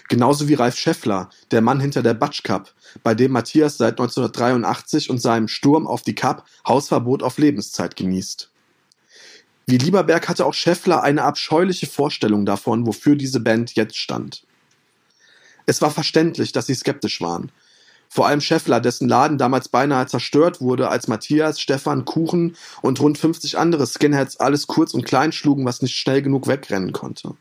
[0.09, 5.11] Genauso wie Ralf Scheffler, der Mann hinter der Batsch Cup, bei dem Matthias seit 1983
[5.11, 8.51] und seinem Sturm auf die Cup Hausverbot auf Lebenszeit genießt.
[9.67, 14.45] Wie Lieberberg hatte auch Scheffler eine abscheuliche Vorstellung davon, wofür diese Band jetzt stand.
[15.67, 17.51] Es war verständlich, dass sie skeptisch waren,
[18.15, 23.19] vor allem Scheffler, dessen Laden damals beinahe zerstört wurde, als Matthias, Stefan, Kuchen und rund
[23.19, 27.35] 50 andere Skinheads alles kurz und klein schlugen, was nicht schnell genug wegrennen konnte.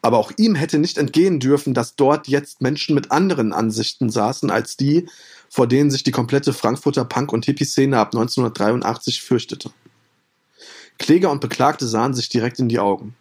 [0.00, 4.50] Aber auch ihm hätte nicht entgehen dürfen, dass dort jetzt Menschen mit anderen Ansichten saßen
[4.50, 5.10] als die,
[5.50, 9.72] vor denen sich die komplette Frankfurter Punk- und Hippie-Szene ab 1983 fürchtete.
[10.98, 13.14] Kläger und Beklagte sahen sich direkt in die Augen.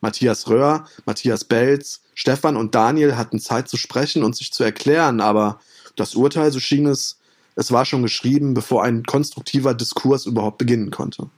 [0.00, 5.20] Matthias Röhr, Matthias Belz, Stefan und Daniel hatten Zeit zu sprechen und sich zu erklären,
[5.20, 5.60] aber
[5.96, 7.18] das Urteil, so schien es,
[7.56, 11.28] es war schon geschrieben, bevor ein konstruktiver Diskurs überhaupt beginnen konnte.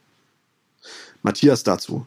[1.22, 2.06] Matthias dazu.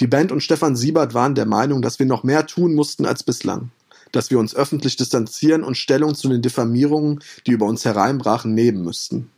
[0.00, 3.22] Die Band und Stefan Siebert waren der Meinung, dass wir noch mehr tun mussten als
[3.22, 3.70] bislang,
[4.12, 8.82] dass wir uns öffentlich distanzieren und Stellung zu den Diffamierungen, die über uns hereinbrachen, nehmen
[8.82, 9.30] müssten.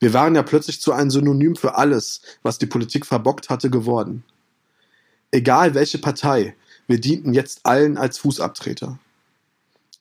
[0.00, 4.24] Wir waren ja plötzlich zu einem Synonym für alles, was die Politik verbockt hatte, geworden.
[5.34, 6.54] Egal welche Partei,
[6.86, 8.98] wir dienten jetzt allen als Fußabtreter.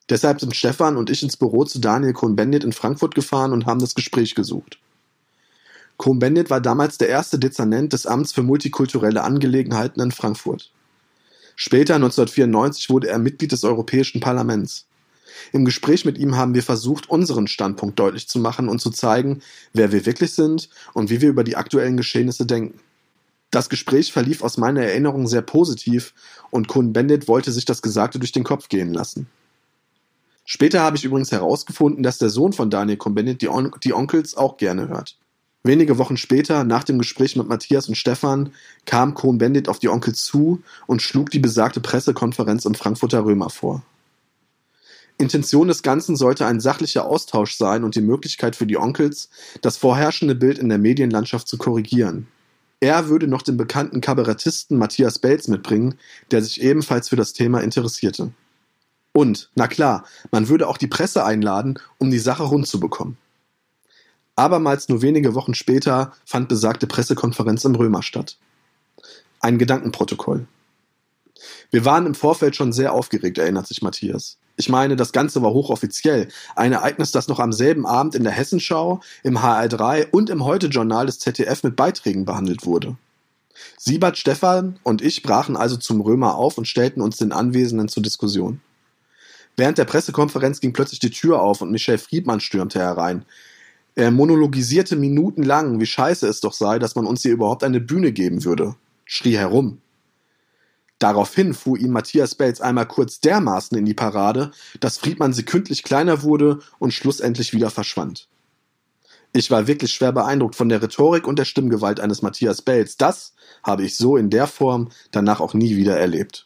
[0.09, 3.79] Deshalb sind Stefan und ich ins Büro zu Daniel Cohn-Bendit in Frankfurt gefahren und haben
[3.79, 4.77] das Gespräch gesucht.
[5.95, 10.69] Cohn-Bendit war damals der erste Dezernent des Amts für multikulturelle Angelegenheiten in Frankfurt.
[11.55, 14.85] Später, 1994, wurde er Mitglied des Europäischen Parlaments.
[15.53, 19.41] Im Gespräch mit ihm haben wir versucht, unseren Standpunkt deutlich zu machen und zu zeigen,
[19.71, 22.81] wer wir wirklich sind und wie wir über die aktuellen Geschehnisse denken.
[23.51, 26.13] Das Gespräch verlief aus meiner Erinnerung sehr positiv
[26.51, 29.27] und Cohn-Bendit wollte sich das Gesagte durch den Kopf gehen lassen.
[30.45, 34.35] Später habe ich übrigens herausgefunden, dass der Sohn von Daniel Cohn-Bendit die, On die Onkels
[34.35, 35.17] auch gerne hört.
[35.63, 38.51] Wenige Wochen später, nach dem Gespräch mit Matthias und Stefan,
[38.85, 43.83] kam Cohn-Bendit auf die Onkels zu und schlug die besagte Pressekonferenz im Frankfurter Römer vor.
[45.17, 49.29] Intention des Ganzen sollte ein sachlicher Austausch sein und die Möglichkeit für die Onkels,
[49.61, 52.27] das vorherrschende Bild in der Medienlandschaft zu korrigieren.
[52.81, 55.99] Er würde noch den bekannten Kabarettisten Matthias Belz mitbringen,
[56.31, 58.33] der sich ebenfalls für das Thema interessierte.
[59.13, 63.17] Und, na klar, man würde auch die Presse einladen, um die Sache rund zu bekommen.
[64.35, 68.37] Abermals nur wenige Wochen später fand besagte Pressekonferenz im Römer statt.
[69.41, 70.47] Ein Gedankenprotokoll.
[71.69, 74.37] Wir waren im Vorfeld schon sehr aufgeregt, erinnert sich Matthias.
[74.57, 76.27] Ich meine, das Ganze war hochoffiziell.
[76.55, 81.05] Ein Ereignis, das noch am selben Abend in der Hessenschau, im HR3 und im Heute-Journal
[81.05, 82.97] des ZDF mit Beiträgen behandelt wurde.
[83.77, 88.03] Siebert, Stefan und ich brachen also zum Römer auf und stellten uns den Anwesenden zur
[88.03, 88.61] Diskussion.
[89.57, 93.25] Während der Pressekonferenz ging plötzlich die Tür auf und Michel Friedmann stürmte herein.
[93.95, 98.13] Er monologisierte minutenlang, wie scheiße es doch sei, dass man uns hier überhaupt eine Bühne
[98.13, 99.79] geben würde, schrie herum.
[101.01, 106.21] Daraufhin fuhr ihm Matthias Belz einmal kurz dermaßen in die Parade, dass Friedmann sekündlich kleiner
[106.21, 108.29] wurde und schlussendlich wieder verschwand.
[109.33, 112.97] Ich war wirklich schwer beeindruckt von der Rhetorik und der Stimmgewalt eines Matthias Belz.
[112.97, 113.33] Das
[113.63, 116.45] habe ich so in der Form danach auch nie wieder erlebt.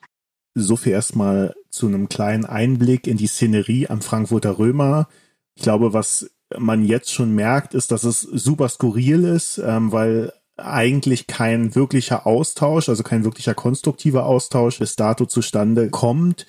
[0.53, 5.09] So viel erstmal zu einem kleinen Einblick in die Szenerie am Frankfurter Römer.
[5.55, 10.31] Ich glaube, was man jetzt schon merkt, ist, dass es super skurril ist, ähm, weil
[10.57, 16.45] eigentlich kein wirklicher Austausch, also kein wirklicher konstruktiver Austausch bis dato zustande kommt,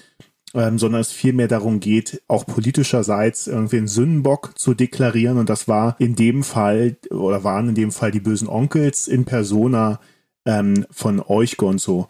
[0.55, 5.39] ähm, sondern es vielmehr darum geht, auch politischerseits irgendwie einen Sündenbock zu deklarieren.
[5.39, 9.25] Und das war in dem Fall oder waren in dem Fall die bösen Onkels in
[9.25, 10.01] Persona
[10.45, 12.09] ähm, von euch, Gonzo.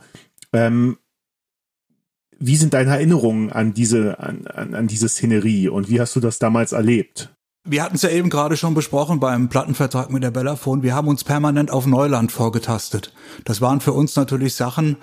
[0.53, 0.99] Ähm,
[2.39, 6.21] wie sind deine Erinnerungen an diese, an, an, an diese Szenerie und wie hast du
[6.21, 7.36] das damals erlebt?
[7.69, 10.85] Wir hatten es ja eben gerade schon besprochen beim Plattenvertrag mit der Bellafon.
[10.85, 13.13] Wir haben uns permanent auf Neuland vorgetastet.
[13.45, 14.99] Das waren für uns natürlich Sachen,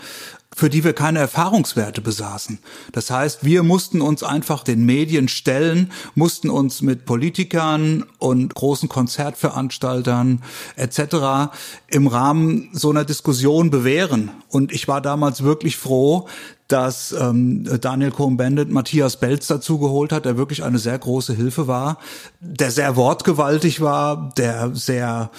[0.55, 2.59] für die wir keine Erfahrungswerte besaßen.
[2.93, 8.87] Das heißt, wir mussten uns einfach den Medien stellen, mussten uns mit Politikern und großen
[8.87, 10.41] Konzertveranstaltern
[10.77, 11.51] etc.
[11.87, 14.31] im Rahmen so einer Diskussion bewähren.
[14.47, 16.29] Und ich war damals wirklich froh,
[16.73, 21.67] dass ähm, Daniel Cohn-Bendit Matthias Belz dazu geholt hat, der wirklich eine sehr große Hilfe
[21.67, 21.99] war,
[22.39, 25.29] der sehr wortgewaltig war, der sehr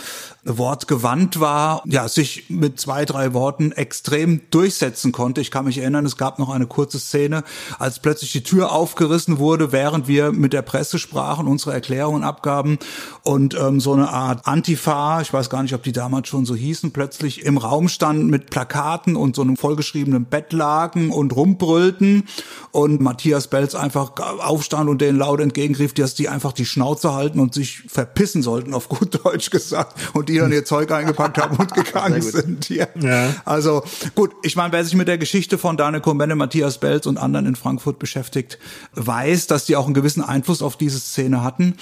[0.45, 5.41] wortgewandt war, ja, sich mit zwei, drei Worten extrem durchsetzen konnte.
[5.41, 7.45] Ich kann mich erinnern, es gab noch eine kurze Szene,
[7.79, 12.79] als plötzlich die Tür aufgerissen wurde, während wir mit der Presse sprachen, unsere Erklärungen abgaben
[13.23, 16.55] und ähm, so eine Art Antifa, ich weiß gar nicht, ob die damals schon so
[16.55, 22.25] hießen, plötzlich im Raum standen mit Plakaten und so einem vollgeschriebenen Bett lagen und rumbrüllten
[22.71, 27.41] und Matthias Belz einfach aufstand und denen laut entgegenrief, dass die einfach die Schnauze halten
[27.41, 29.95] und sich verpissen sollten, auf gut Deutsch gesagt.
[30.13, 32.69] Und die dann ihr Zeug eingepackt haben und gegangen sind.
[32.69, 32.87] Ja.
[33.01, 33.35] ja.
[33.45, 33.83] Also
[34.15, 37.47] gut, ich meine, wer sich mit der Geschichte von Daniel Cohn-Bendit, Matthias Belz und anderen
[37.47, 38.59] in Frankfurt beschäftigt,
[38.95, 41.77] weiß, dass die auch einen gewissen Einfluss auf diese Szene hatten.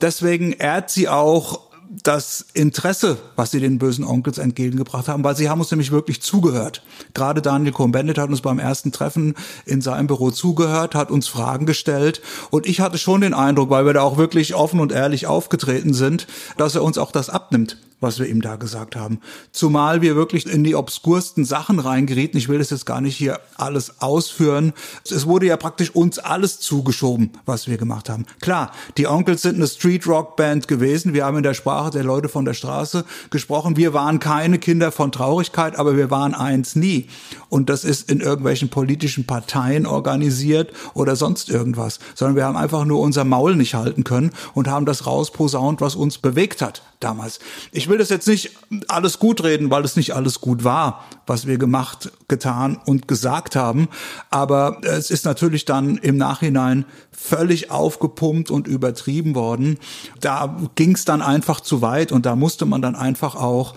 [0.00, 1.68] Deswegen ehrt sie auch
[2.02, 6.20] das Interesse, was sie den bösen Onkels entgegengebracht haben, weil sie haben uns nämlich wirklich
[6.20, 6.82] zugehört.
[7.14, 11.66] Gerade Daniel Cohn-Bendit hat uns beim ersten Treffen in seinem Büro zugehört, hat uns Fragen
[11.66, 15.26] gestellt und ich hatte schon den Eindruck, weil wir da auch wirklich offen und ehrlich
[15.26, 19.20] aufgetreten sind, dass er uns auch das abnimmt was wir ihm da gesagt haben.
[19.52, 22.38] Zumal wir wirklich in die obskursten Sachen reingerieten.
[22.38, 24.72] Ich will das jetzt gar nicht hier alles ausführen.
[25.04, 28.26] Es wurde ja praktisch uns alles zugeschoben, was wir gemacht haben.
[28.40, 31.14] Klar, die Onkels sind eine Street Rock Band gewesen.
[31.14, 33.76] Wir haben in der Sprache der Leute von der Straße gesprochen.
[33.76, 37.08] Wir waren keine Kinder von Traurigkeit, aber wir waren eins nie.
[37.48, 42.84] Und das ist in irgendwelchen politischen Parteien organisiert oder sonst irgendwas, sondern wir haben einfach
[42.84, 47.38] nur unser Maul nicht halten können und haben das rausposaunt, was uns bewegt hat damals.
[47.72, 48.52] Ich will das jetzt nicht
[48.88, 53.56] alles gut reden, weil es nicht alles gut war, was wir gemacht, getan und gesagt
[53.56, 53.88] haben.
[54.30, 59.78] Aber es ist natürlich dann im Nachhinein völlig aufgepumpt und übertrieben worden.
[60.20, 63.74] Da ging es dann einfach zu weit und da musste man dann einfach auch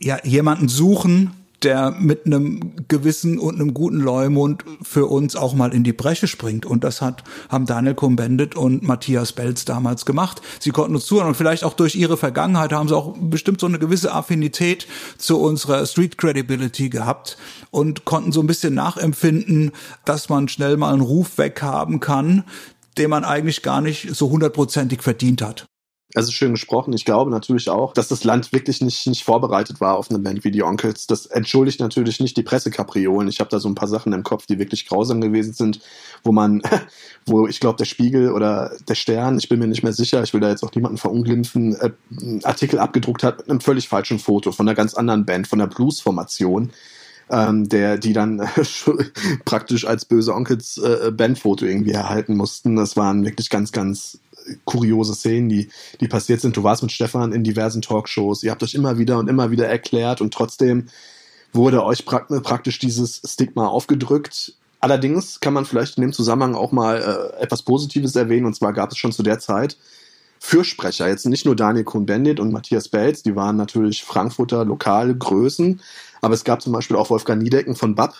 [0.00, 5.74] ja, jemanden suchen, der mit einem gewissen und einem guten Leumund für uns auch mal
[5.74, 6.64] in die Bresche springt.
[6.66, 10.40] Und das hat, haben Daniel Cohn-Bendit und Matthias Belz damals gemacht.
[10.60, 13.66] Sie konnten uns zuhören und vielleicht auch durch ihre Vergangenheit haben sie auch bestimmt so
[13.66, 14.86] eine gewisse Affinität
[15.18, 17.36] zu unserer Street Credibility gehabt
[17.70, 19.72] und konnten so ein bisschen nachempfinden,
[20.04, 22.44] dass man schnell mal einen Ruf weghaben kann,
[22.98, 25.66] den man eigentlich gar nicht so hundertprozentig verdient hat.
[26.18, 26.92] Also schön gesprochen.
[26.94, 30.42] Ich glaube natürlich auch, dass das Land wirklich nicht, nicht vorbereitet war auf eine Band
[30.42, 31.06] wie die Onkels.
[31.06, 33.28] Das entschuldigt natürlich nicht die Pressekapriolen.
[33.28, 35.78] Ich habe da so ein paar Sachen im Kopf, die wirklich grausam gewesen sind,
[36.24, 36.60] wo man,
[37.26, 40.34] wo ich glaube, der Spiegel oder der Stern, ich bin mir nicht mehr sicher, ich
[40.34, 44.18] will da jetzt auch niemanden verunglimpfen, äh, einen Artikel abgedruckt hat mit einem völlig falschen
[44.18, 46.72] Foto von einer ganz anderen Band, von der Blues-Formation.
[47.30, 48.48] Ähm, der, die dann äh,
[49.44, 52.74] praktisch als böse Onkels äh, Bandfoto irgendwie erhalten mussten.
[52.74, 54.18] Das waren wirklich ganz, ganz
[54.64, 55.68] kuriose Szenen, die,
[56.00, 56.56] die passiert sind.
[56.56, 59.66] Du warst mit Stefan in diversen Talkshows, ihr habt euch immer wieder und immer wieder
[59.66, 60.86] erklärt und trotzdem
[61.52, 64.54] wurde euch praktisch dieses Stigma aufgedrückt.
[64.80, 68.72] Allerdings kann man vielleicht in dem Zusammenhang auch mal äh, etwas Positives erwähnen, und zwar
[68.72, 69.76] gab es schon zu der Zeit
[70.40, 75.80] Fürsprecher, jetzt nicht nur Daniel Kuhn-Bendit und Matthias Belz, die waren natürlich Frankfurter lokale Größen,
[76.20, 78.14] aber es gab zum Beispiel auch Wolfgang Niedecken von BAP,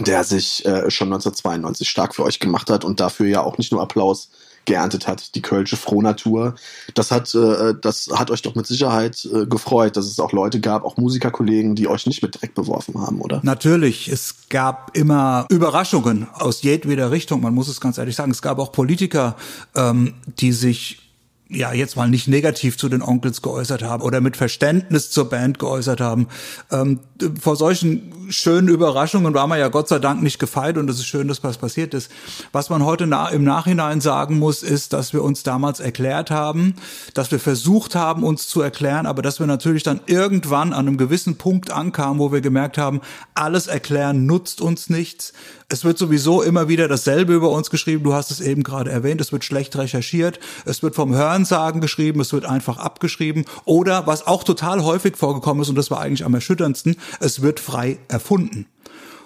[0.00, 3.72] der sich äh, schon 1992 stark für euch gemacht hat und dafür ja auch nicht
[3.72, 4.30] nur Applaus
[4.64, 6.54] geerntet hat, die Kölsche Frohnatur.
[6.94, 10.60] Das hat, äh, das hat euch doch mit Sicherheit äh, gefreut, dass es auch Leute
[10.60, 13.40] gab, auch Musikerkollegen, die euch nicht mit Dreck beworfen haben, oder?
[13.42, 14.08] Natürlich.
[14.08, 17.42] Es gab immer Überraschungen aus jedweder Richtung.
[17.42, 18.30] Man muss es ganz ehrlich sagen.
[18.30, 19.36] Es gab auch Politiker,
[19.74, 21.03] ähm, die sich
[21.50, 25.58] ja, jetzt mal nicht negativ zu den Onkels geäußert haben oder mit Verständnis zur Band
[25.58, 26.28] geäußert haben.
[26.70, 27.00] Ähm,
[27.38, 31.06] vor solchen schönen Überraschungen war man ja Gott sei Dank nicht gefeit und es ist
[31.06, 32.10] schön, dass was passiert ist.
[32.52, 36.76] Was man heute na im Nachhinein sagen muss, ist, dass wir uns damals erklärt haben,
[37.12, 40.96] dass wir versucht haben, uns zu erklären, aber dass wir natürlich dann irgendwann an einem
[40.96, 43.02] gewissen Punkt ankamen, wo wir gemerkt haben,
[43.34, 45.34] alles erklären nutzt uns nichts
[45.68, 48.04] es wird sowieso immer wieder dasselbe über uns geschrieben.
[48.04, 49.20] Du hast es eben gerade erwähnt.
[49.20, 50.38] Es wird schlecht recherchiert.
[50.64, 52.20] Es wird vom Hörensagen geschrieben.
[52.20, 53.44] Es wird einfach abgeschrieben.
[53.64, 57.60] Oder was auch total häufig vorgekommen ist, und das war eigentlich am erschütterndsten, es wird
[57.60, 58.66] frei erfunden.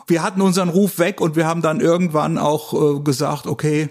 [0.07, 3.91] Wir hatten unseren Ruf weg und wir haben dann irgendwann auch äh, gesagt, okay,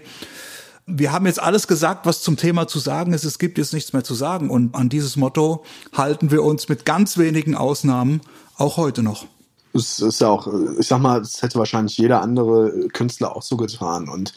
[0.86, 3.24] wir haben jetzt alles gesagt, was zum Thema zu sagen ist.
[3.24, 4.48] Es gibt jetzt nichts mehr zu sagen.
[4.48, 8.22] Und an dieses Motto halten wir uns mit ganz wenigen Ausnahmen
[8.56, 9.26] auch heute noch
[9.74, 13.56] es ist ja auch, ich sag mal, es hätte wahrscheinlich jeder andere Künstler auch so
[13.56, 14.08] getan.
[14.08, 14.34] Und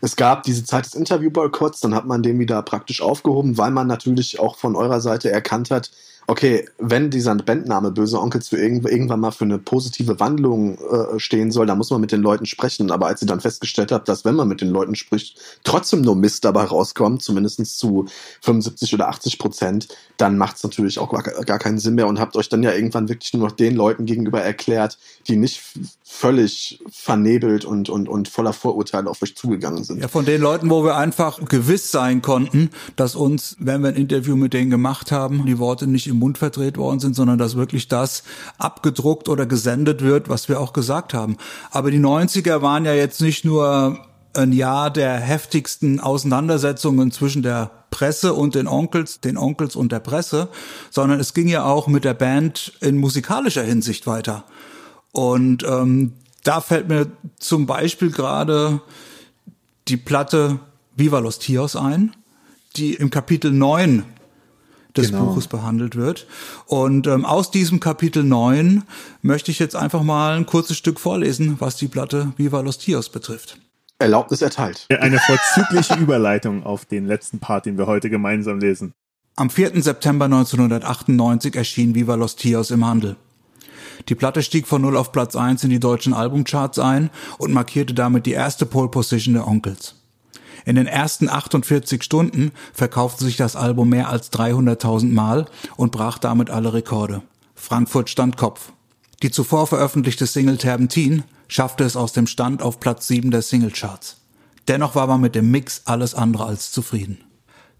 [0.00, 3.86] es gab diese Zeit des Interviewboykotts, dann hat man den wieder praktisch aufgehoben, weil man
[3.86, 5.90] natürlich auch von eurer Seite erkannt hat,
[6.26, 11.18] okay, wenn dieser Bandname Böse Onkels für irgend, irgendwann mal für eine positive Wandlung äh,
[11.18, 12.90] stehen soll, dann muss man mit den Leuten sprechen.
[12.90, 16.16] Aber als sie dann festgestellt habt, dass wenn man mit den Leuten spricht, trotzdem nur
[16.16, 18.06] Mist dabei rauskommt, zumindest zu
[18.42, 22.18] 75 oder 80 Prozent, dann macht es natürlich auch gar, gar keinen Sinn mehr und
[22.18, 25.62] habt euch dann ja irgendwann wirklich nur noch den Leuten gegenüber erklärt, die nicht
[26.04, 30.00] völlig vernebelt und, und, und voller Vorurteile auf euch zugegangen sind.
[30.00, 33.96] Ja, von den Leuten, wo wir einfach gewiss sein konnten, dass uns, wenn wir ein
[33.96, 37.56] Interview mit denen gemacht haben, die Worte nicht im Mund verdreht worden sind, sondern dass
[37.56, 38.22] wirklich das
[38.56, 41.36] abgedruckt oder gesendet wird, was wir auch gesagt haben.
[41.70, 43.98] Aber die 90er waren ja jetzt nicht nur
[44.36, 50.00] ein Jahr der heftigsten Auseinandersetzungen zwischen der Presse und den Onkels, den Onkels und der
[50.00, 50.48] Presse,
[50.90, 54.44] sondern es ging ja auch mit der Band in musikalischer Hinsicht weiter.
[55.12, 58.80] Und ähm, da fällt mir zum Beispiel gerade
[59.86, 60.58] die Platte
[60.96, 62.14] Viva los Tios ein,
[62.76, 64.04] die im Kapitel 9
[64.96, 65.26] des genau.
[65.26, 66.26] Buches behandelt wird.
[66.66, 68.82] Und ähm, aus diesem Kapitel 9
[69.22, 73.08] möchte ich jetzt einfach mal ein kurzes Stück vorlesen, was die Platte Viva los Tios
[73.08, 73.58] betrifft.
[73.98, 74.86] Erlaubnis erteilt.
[74.90, 78.92] Eine vorzügliche Überleitung auf den letzten Part, den wir heute gemeinsam lesen.
[79.36, 79.82] Am 4.
[79.82, 83.16] September 1998 erschien Viva los Tios im Handel.
[84.08, 87.94] Die Platte stieg von 0 auf Platz 1 in die deutschen Albumcharts ein und markierte
[87.94, 89.94] damit die erste Pole Position der Onkels.
[90.64, 95.46] In den ersten 48 Stunden verkaufte sich das Album mehr als 300.000 Mal
[95.76, 97.22] und brach damit alle Rekorde.
[97.54, 98.72] Frankfurt stand Kopf.
[99.22, 104.16] Die zuvor veröffentlichte Single Terpentin schaffte es aus dem Stand auf Platz 7 der Singlecharts.
[104.68, 107.18] Dennoch war man mit dem Mix alles andere als zufrieden.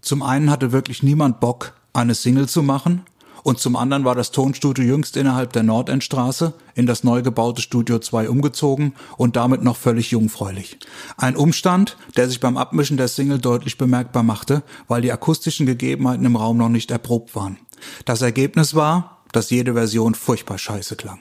[0.01, 3.03] Zum einen hatte wirklich niemand Bock, eine Single zu machen
[3.45, 7.99] und zum anderen war das Tonstudio jüngst innerhalb der Nordendstraße in das neu gebaute Studio
[7.99, 10.79] 2 umgezogen und damit noch völlig jungfräulich.
[11.15, 16.25] Ein Umstand, der sich beim Abmischen der Single deutlich bemerkbar machte, weil die akustischen Gegebenheiten
[16.25, 17.59] im Raum noch nicht erprobt waren.
[18.05, 21.19] Das Ergebnis war, dass jede Version furchtbar scheiße klang.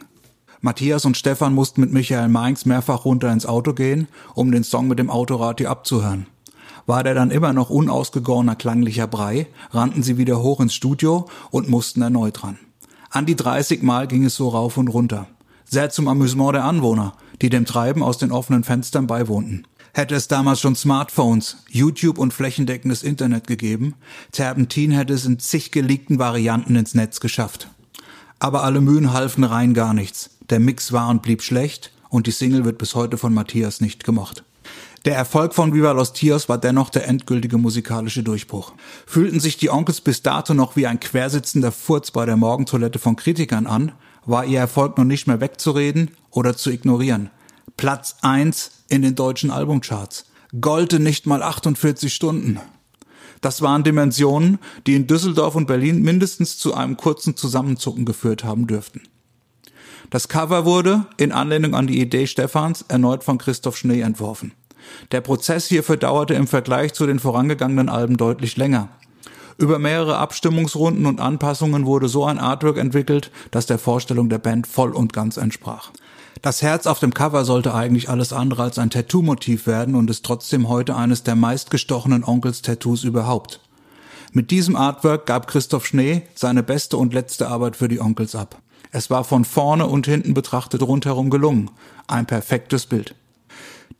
[0.62, 4.89] Matthias und Stefan mussten mit Michael Mainz mehrfach runter ins Auto gehen, um den Song
[4.89, 6.27] mit dem Autoradio abzuhören.
[6.87, 11.68] War der dann immer noch unausgegorener klanglicher Brei, rannten sie wieder hoch ins Studio und
[11.68, 12.59] mussten erneut ran.
[13.11, 15.26] An die 30 Mal ging es so rauf und runter.
[15.64, 19.66] Sehr zum Amüsement der Anwohner, die dem Treiben aus den offenen Fenstern beiwohnten.
[19.95, 23.95] Hätte es damals schon Smartphones, YouTube und flächendeckendes Internet gegeben,
[24.32, 27.68] Terpentin hätte es in zig geleakten Varianten ins Netz geschafft.
[28.41, 30.30] Aber alle Mühen halfen rein gar nichts.
[30.51, 34.05] Der Mix war und blieb schlecht und die Single wird bis heute von Matthias nicht
[34.05, 34.45] gemocht.
[35.05, 38.72] Der Erfolg von Viva Los Tios war dennoch der endgültige musikalische Durchbruch.
[39.07, 43.14] Fühlten sich die Onkels bis dato noch wie ein quersitzender Furz bei der Morgentoilette von
[43.14, 43.92] Kritikern an,
[44.24, 47.28] war ihr Erfolg noch nicht mehr wegzureden oder zu ignorieren.
[47.76, 50.24] Platz eins in den deutschen Albumcharts.
[50.59, 52.59] Golte nicht mal 48 Stunden.
[53.42, 58.66] Das waren Dimensionen, die in Düsseldorf und Berlin mindestens zu einem kurzen Zusammenzucken geführt haben
[58.66, 59.02] dürften.
[60.09, 64.52] Das Cover wurde, in Anlehnung an die Idee Stephans, erneut von Christoph Schnee entworfen.
[65.12, 68.89] Der Prozess hierfür dauerte im Vergleich zu den vorangegangenen Alben deutlich länger.
[69.57, 74.66] Über mehrere Abstimmungsrunden und Anpassungen wurde so ein Artwork entwickelt, das der Vorstellung der Band
[74.66, 75.91] voll und ganz entsprach.
[76.43, 80.26] Das Herz auf dem Cover sollte eigentlich alles andere als ein Tattoo-Motiv werden und ist
[80.26, 83.61] trotzdem heute eines der meistgestochenen Onkels-Tattoos überhaupt.
[84.32, 88.61] Mit diesem Artwork gab Christoph Schnee seine beste und letzte Arbeit für die Onkels ab.
[88.91, 91.70] Es war von vorne und hinten betrachtet rundherum gelungen.
[92.09, 93.14] Ein perfektes Bild.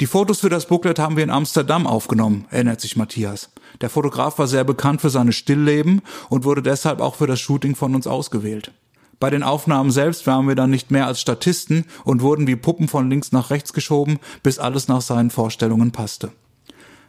[0.01, 3.51] Die Fotos für das Booklet haben wir in Amsterdam aufgenommen, erinnert sich Matthias.
[3.80, 7.76] Der Fotograf war sehr bekannt für seine Stillleben und wurde deshalb auch für das Shooting
[7.76, 8.72] von uns ausgewählt.
[9.20, 12.88] Bei den Aufnahmen selbst waren wir dann nicht mehr als Statisten und wurden wie Puppen
[12.88, 16.32] von links nach rechts geschoben, bis alles nach seinen Vorstellungen passte.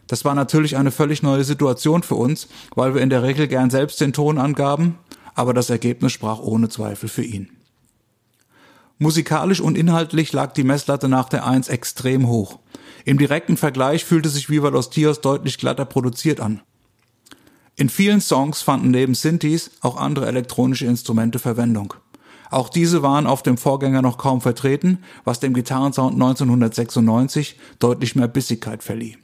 [0.06, 3.72] Das war natürlich eine völlig neue Situation für uns, weil wir in der Regel gern
[3.72, 5.00] selbst den Ton angaben,
[5.34, 7.55] aber das Ergebnis sprach ohne Zweifel für ihn.
[8.98, 12.60] Musikalisch und inhaltlich lag die Messlatte nach der Eins extrem hoch.
[13.04, 16.62] Im direkten Vergleich fühlte sich Viva Los Tios deutlich glatter produziert an.
[17.76, 21.94] In vielen Songs fanden neben Synthes auch andere elektronische Instrumente Verwendung.
[22.50, 28.30] Auch diese waren auf dem Vorgänger noch kaum vertreten, was dem Gitarrensound 1996 deutlich mehr
[28.30, 29.18] Bissigkeit verlieh.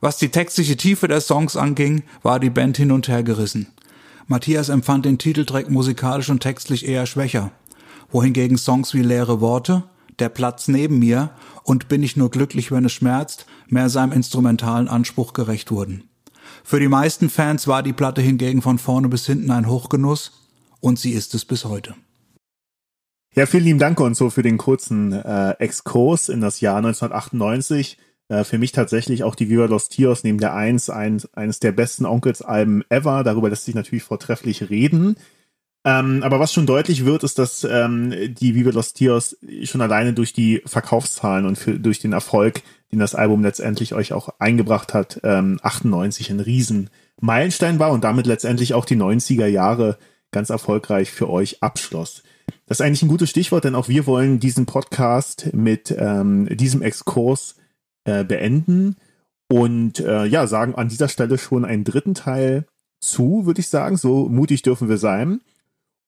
[0.00, 3.68] Was die textliche Tiefe der Songs anging, war die Band hin und her gerissen.
[4.26, 7.52] Matthias empfand den Titeltrack musikalisch und textlich eher schwächer,
[8.10, 9.84] wohingegen Songs wie Leere Worte,
[10.18, 11.30] Der Platz neben mir
[11.62, 16.08] und Bin ich nur glücklich, wenn es schmerzt, mehr seinem instrumentalen Anspruch gerecht wurden.
[16.64, 20.48] Für die meisten Fans war die Platte hingegen von vorne bis hinten ein Hochgenuss
[20.80, 21.94] und sie ist es bis heute.
[23.34, 27.98] Ja, vielen lieben Dank und so für den kurzen äh, Exkurs in das Jahr 1998.
[28.28, 31.72] Äh, für mich tatsächlich auch die Viva Los Tios neben der Eins ein, eines der
[31.72, 33.24] besten Onkels-Alben ever.
[33.24, 35.16] Darüber lässt sich natürlich vortrefflich reden.
[35.88, 40.12] Ähm, aber was schon deutlich wird, ist, dass ähm, die Viva Los Tios schon alleine
[40.12, 42.62] durch die Verkaufszahlen und für, durch den Erfolg
[42.92, 48.04] den das Album letztendlich euch auch eingebracht hat, ähm, 98 ein riesen Meilenstein war und
[48.04, 49.98] damit letztendlich auch die 90er Jahre
[50.30, 52.22] ganz erfolgreich für euch abschloss.
[52.66, 56.82] Das ist eigentlich ein gutes Stichwort, denn auch wir wollen diesen Podcast mit ähm, diesem
[56.82, 57.56] Exkurs
[58.04, 58.96] äh, beenden
[59.48, 62.66] und äh, ja, sagen an dieser Stelle schon einen dritten Teil
[63.00, 63.96] zu, würde ich sagen.
[63.96, 65.40] So mutig dürfen wir sein.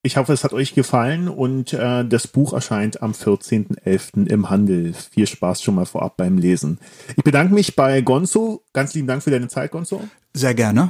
[0.03, 4.29] Ich hoffe, es hat euch gefallen und äh, das Buch erscheint am 14.11.
[4.29, 4.95] im Handel.
[4.95, 6.79] Viel Spaß schon mal vorab beim Lesen.
[7.17, 8.65] Ich bedanke mich bei Gonzo.
[8.73, 10.03] Ganz lieben Dank für deine Zeit, Gonzo.
[10.33, 10.89] Sehr gerne.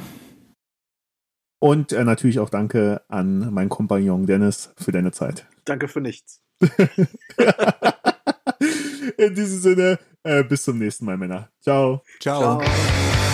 [1.59, 5.45] Und äh, natürlich auch danke an meinen Kompagnon Dennis für deine Zeit.
[5.65, 6.41] Danke für nichts.
[9.19, 11.51] In diesem Sinne, äh, bis zum nächsten Mal, Männer.
[11.61, 12.03] Ciao.
[12.21, 12.61] Ciao.
[12.61, 13.30] Ciao.